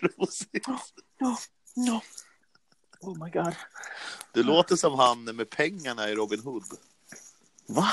[0.00, 0.66] Prosit!
[1.20, 1.36] no,
[1.76, 2.00] no.
[3.00, 3.54] Oh my god.
[4.32, 6.64] Du låter som han med pengarna i Robin Hood.
[7.66, 7.88] Va?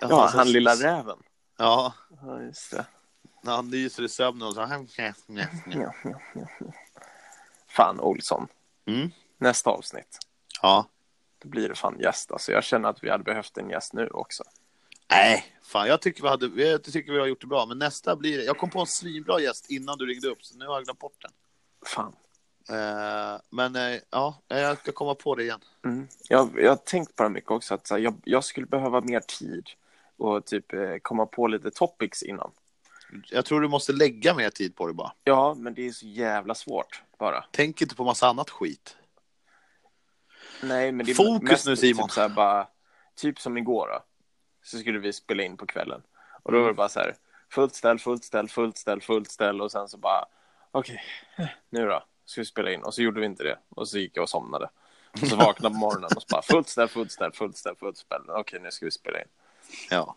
[0.00, 1.18] Ja, så- han lilla räven.
[1.58, 1.92] Ja,
[2.22, 2.86] Ja, just det.
[3.42, 4.60] när han nyser i sömnen och så...
[4.60, 4.78] Ja,
[5.26, 6.46] ja, ja, ja.
[7.68, 8.48] Fan, Olsson.
[8.86, 9.10] Mm.
[9.38, 10.18] Nästa avsnitt.
[10.62, 10.88] Ja.
[11.42, 12.32] Då blir det fan gäst.
[12.32, 14.44] Alltså, jag känner att vi hade behövt en gäst nu också.
[15.10, 17.66] Nej, fan jag tycker vi, hade, jag tycker vi har gjort det bra.
[17.66, 18.44] Men nästa blir det.
[18.44, 20.98] Jag kom på en svinbra gäst innan du ringde upp, så nu har jag glömt
[20.98, 21.30] bort den.
[21.86, 22.12] Fan.
[22.68, 25.60] Eh, men eh, ja, jag ska komma på det igen.
[25.84, 26.08] Mm.
[26.28, 27.74] Jag, jag har tänkt på det mycket också.
[27.74, 29.68] Att här, jag, jag skulle behöva mer tid
[30.16, 32.50] och typ eh, komma på lite topics innan.
[33.30, 35.12] Jag tror du måste lägga mer tid på det bara.
[35.24, 37.44] Ja, men det är så jävla svårt bara.
[37.50, 38.96] Tänk inte på massa annat skit.
[40.62, 42.08] Nej, men det är Fokus mest nu, Simon.
[42.08, 42.66] Typ, så här, bara,
[43.16, 44.02] typ som igår då.
[44.62, 46.02] Så skulle vi spela in på kvällen.
[46.42, 47.14] Och då var det bara så här.
[47.50, 49.60] Fullt ställ, fullt ställ, fullt ställ, fullt ställ.
[49.60, 50.24] Och sen så bara.
[50.70, 51.02] Okej,
[51.36, 52.04] eh, nu då.
[52.24, 52.82] Ska vi spela in?
[52.82, 53.58] Och så gjorde vi inte det.
[53.68, 54.70] Och så gick jag och somnade.
[55.22, 57.96] Och så vaknade på morgonen och så bara fullt ställ, fullt ställ, fullt ställ, fullt
[57.96, 58.22] ställ.
[58.28, 59.28] Okej, nu ska vi spela in.
[59.90, 60.16] Ja.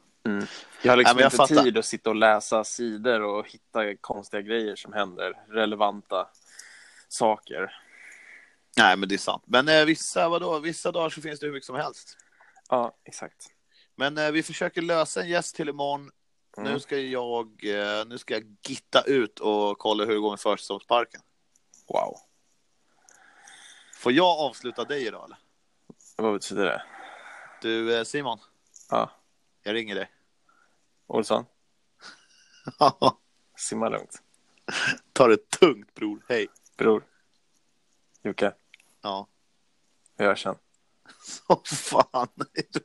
[0.81, 1.63] Jag har liksom Nej, jag inte fattar.
[1.63, 5.33] tid att sitta och läsa sidor och hitta konstiga grejer som händer.
[5.47, 6.27] Relevanta
[7.07, 7.82] saker.
[8.77, 9.43] Nej, men det är sant.
[9.45, 12.17] Men eh, vissa, vadå, vissa dagar så finns det hur mycket som helst.
[12.69, 13.47] Ja, exakt.
[13.95, 16.11] Men eh, vi försöker lösa en gäst till imorgon.
[16.57, 16.73] Mm.
[16.73, 20.39] Nu ska jag eh, nu ska jag gitta ut och kolla hur det går med
[20.39, 21.21] försäsongsparken.
[21.87, 22.17] Wow.
[23.95, 25.37] Får jag avsluta dig idag eller?
[26.17, 26.83] Vad betyder det?
[27.61, 28.39] Du eh, Simon,
[28.89, 29.11] Ja.
[29.63, 30.11] jag ringer dig.
[31.07, 31.45] Olsson,
[33.57, 34.21] simma lugnt.
[35.13, 36.47] Ta det tungt bror, hej.
[36.77, 37.03] Bror.
[38.23, 38.53] Jocke,
[39.03, 39.27] Ja.
[40.17, 40.55] vi hörs sen.
[41.23, 42.27] Så fan.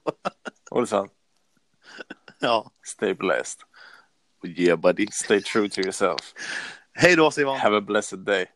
[0.71, 1.09] Olsson,
[2.39, 2.71] ja.
[2.87, 3.61] stay blessed.
[4.45, 5.07] Yeah buddy.
[5.12, 6.35] Stay true to yourself.
[6.93, 7.57] Hej då Simon.
[7.59, 8.47] Have a blessed day.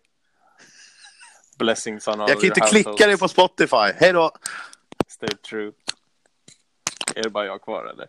[1.58, 3.92] Blessings on all Jag kan inte klicka dig på Spotify.
[3.96, 4.30] Hej då.
[5.08, 5.72] Stay true.
[7.14, 8.08] Är det bara jag kvar eller?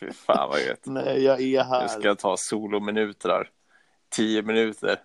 [0.00, 0.80] Fy fan vad gött.
[0.86, 1.88] Nej, jag är Nu här.
[1.88, 3.50] ska jag ta solominuter där.
[4.08, 5.00] Tio minuter.